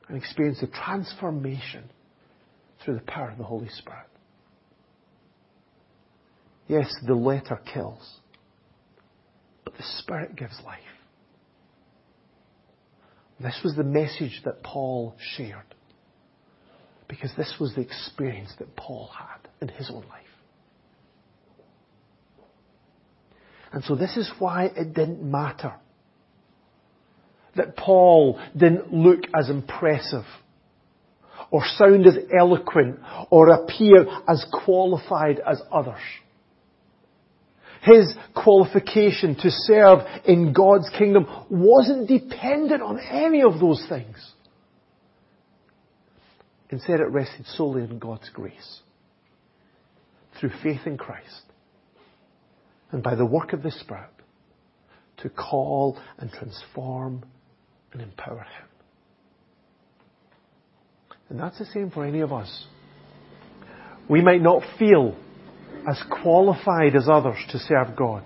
and 0.07 0.17
experience 0.17 0.59
the 0.61 0.67
transformation 0.67 1.89
through 2.83 2.95
the 2.95 3.01
power 3.01 3.29
of 3.29 3.37
the 3.37 3.43
Holy 3.43 3.69
Spirit. 3.69 4.07
Yes, 6.67 6.93
the 7.05 7.13
letter 7.13 7.59
kills, 7.73 8.19
but 9.63 9.75
the 9.75 9.83
Spirit 9.99 10.35
gives 10.35 10.59
life. 10.65 10.79
This 13.39 13.59
was 13.63 13.75
the 13.75 13.83
message 13.83 14.41
that 14.45 14.63
Paul 14.63 15.15
shared. 15.35 15.75
Because 17.07 17.31
this 17.37 17.55
was 17.59 17.75
the 17.75 17.81
experience 17.81 18.53
that 18.59 18.75
Paul 18.75 19.09
had 19.15 19.49
in 19.61 19.67
his 19.67 19.89
own 19.89 20.03
life. 20.09 20.21
And 23.73 23.83
so 23.83 23.95
this 23.95 24.15
is 24.15 24.31
why 24.39 24.65
it 24.65 24.93
didn't 24.93 25.21
matter 25.21 25.73
that 27.55 27.75
Paul 27.75 28.39
didn't 28.55 28.93
look 28.93 29.21
as 29.35 29.49
impressive 29.49 30.25
or 31.51 31.63
sound 31.77 32.07
as 32.07 32.17
eloquent 32.37 32.99
or 33.29 33.49
appear 33.49 34.05
as 34.27 34.45
qualified 34.65 35.39
as 35.39 35.61
others. 35.71 36.01
His 37.83 38.15
qualification 38.33 39.35
to 39.35 39.51
serve 39.51 39.99
in 40.25 40.53
God's 40.53 40.89
kingdom 40.97 41.27
wasn't 41.49 42.07
dependent 42.07 42.81
on 42.81 42.99
any 42.99 43.43
of 43.43 43.59
those 43.59 43.85
things. 43.89 44.15
Instead, 46.69 47.01
it 47.01 47.09
rested 47.09 47.45
solely 47.45 47.83
on 47.83 47.99
God's 47.99 48.29
grace 48.29 48.79
through 50.39 50.51
faith 50.63 50.87
in 50.87 50.97
Christ 50.97 51.43
and 52.91 53.03
by 53.03 53.15
the 53.15 53.25
work 53.25 53.53
of 53.53 53.63
the 53.63 53.71
Spirit 53.71 54.09
to 55.17 55.29
call 55.29 55.99
and 56.17 56.31
transform 56.31 57.23
and 57.91 58.01
empower 58.01 58.39
Him. 58.39 58.67
And 61.29 61.39
that's 61.39 61.57
the 61.57 61.65
same 61.65 61.89
for 61.89 62.05
any 62.05 62.19
of 62.19 62.31
us. 62.31 62.67
We 64.09 64.21
might 64.21 64.41
not 64.41 64.63
feel 64.77 65.15
as 65.89 66.01
qualified 66.21 66.95
as 66.95 67.07
others 67.09 67.37
to 67.49 67.59
serve 67.59 67.95
God. 67.95 68.23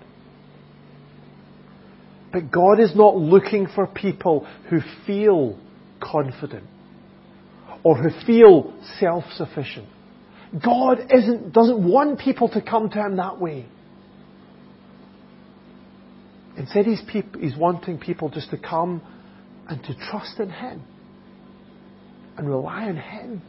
But 2.32 2.50
God 2.50 2.80
is 2.80 2.94
not 2.94 3.16
looking 3.16 3.66
for 3.74 3.86
people 3.86 4.46
who 4.68 4.80
feel 5.06 5.58
confident 6.00 6.66
or 7.82 7.96
who 7.96 8.10
feel 8.26 8.74
self-sufficient. 9.00 9.88
God 10.64 10.98
isn't, 11.10 11.52
doesn't 11.52 11.88
want 11.88 12.20
people 12.20 12.48
to 12.50 12.60
come 12.60 12.90
to 12.90 12.98
Him 12.98 13.16
that 13.16 13.40
way. 13.40 13.66
Instead, 16.56 16.86
he's, 16.86 17.02
peop- 17.10 17.36
he's 17.36 17.56
wanting 17.56 17.98
people 17.98 18.28
just 18.28 18.50
to 18.50 18.58
come 18.58 19.00
and 19.68 19.82
to 19.84 19.94
trust 19.94 20.40
in 20.40 20.50
Him 20.50 20.82
and 22.38 22.48
rely 22.48 22.84
on 22.84 22.96
Him. 22.96 23.42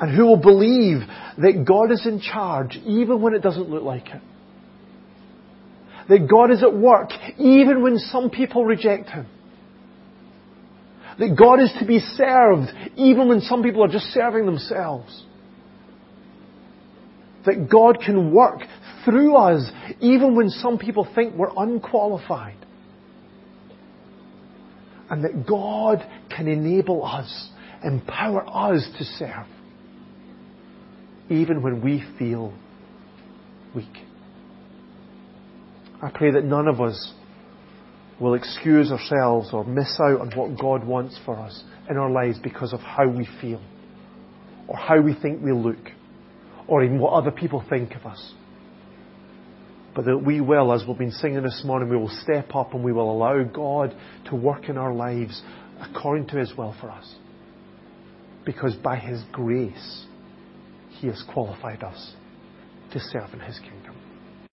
And 0.00 0.14
who 0.16 0.26
will 0.26 0.40
believe 0.40 1.00
that 1.38 1.64
God 1.66 1.92
is 1.92 2.06
in 2.06 2.20
charge 2.20 2.78
even 2.86 3.20
when 3.20 3.34
it 3.34 3.42
doesn't 3.42 3.68
look 3.68 3.82
like 3.82 4.06
it. 4.08 4.22
That 6.08 6.28
God 6.30 6.50
is 6.50 6.62
at 6.62 6.74
work 6.74 7.10
even 7.38 7.82
when 7.82 7.98
some 7.98 8.30
people 8.30 8.64
reject 8.64 9.10
Him. 9.10 9.26
That 11.18 11.36
God 11.36 11.60
is 11.60 11.72
to 11.80 11.86
be 11.86 11.98
served 11.98 12.70
even 12.96 13.28
when 13.28 13.40
some 13.40 13.62
people 13.62 13.84
are 13.84 13.88
just 13.88 14.06
serving 14.06 14.46
themselves. 14.46 15.24
That 17.44 17.68
God 17.70 17.98
can 18.04 18.32
work 18.32 18.60
through 19.04 19.36
us 19.36 19.68
even 20.00 20.36
when 20.36 20.48
some 20.48 20.78
people 20.78 21.06
think 21.14 21.34
we're 21.34 21.50
unqualified. 21.56 22.56
And 25.10 25.24
that 25.24 25.46
God 25.46 26.06
can 26.34 26.48
enable 26.48 27.04
us, 27.04 27.50
empower 27.82 28.44
us 28.46 28.86
to 28.98 29.04
serve 29.04 29.46
even 31.30 31.62
when 31.62 31.82
we 31.82 32.04
feel 32.18 32.52
weak. 33.74 33.86
I 36.02 36.10
pray 36.10 36.30
that 36.32 36.44
none 36.44 36.68
of 36.68 36.80
us 36.80 37.12
will 38.20 38.34
excuse 38.34 38.90
ourselves 38.90 39.50
or 39.52 39.64
miss 39.64 39.98
out 40.00 40.20
on 40.20 40.32
what 40.34 40.58
God 40.58 40.84
wants 40.84 41.18
for 41.24 41.36
us 41.36 41.62
in 41.88 41.96
our 41.96 42.10
lives 42.10 42.38
because 42.38 42.72
of 42.72 42.80
how 42.80 43.08
we 43.08 43.28
feel, 43.40 43.60
or 44.66 44.76
how 44.76 45.00
we 45.00 45.14
think 45.14 45.42
we 45.42 45.52
look, 45.52 45.90
or 46.66 46.82
even 46.82 46.98
what 46.98 47.12
other 47.12 47.30
people 47.30 47.64
think 47.68 47.94
of 47.94 48.04
us. 48.06 48.34
But 49.94 50.04
that 50.04 50.18
we 50.18 50.40
will, 50.40 50.72
as 50.72 50.84
we've 50.86 50.98
been 50.98 51.10
singing 51.10 51.42
this 51.42 51.62
morning, 51.64 51.88
we 51.88 51.96
will 51.96 52.16
step 52.22 52.54
up 52.54 52.74
and 52.74 52.84
we 52.84 52.92
will 52.92 53.10
allow 53.10 53.42
God 53.42 53.94
to 54.26 54.36
work 54.36 54.68
in 54.68 54.76
our 54.76 54.94
lives 54.94 55.42
according 55.80 56.26
to 56.28 56.38
His 56.38 56.56
will 56.56 56.74
for 56.80 56.90
us. 56.90 57.14
Because 58.44 58.74
by 58.76 58.96
His 58.96 59.22
grace, 59.32 60.04
He 61.00 61.06
has 61.08 61.22
qualified 61.32 61.82
us 61.82 62.14
to 62.92 63.00
serve 63.00 63.32
in 63.32 63.40
His 63.40 63.58
kingdom. 63.58 63.77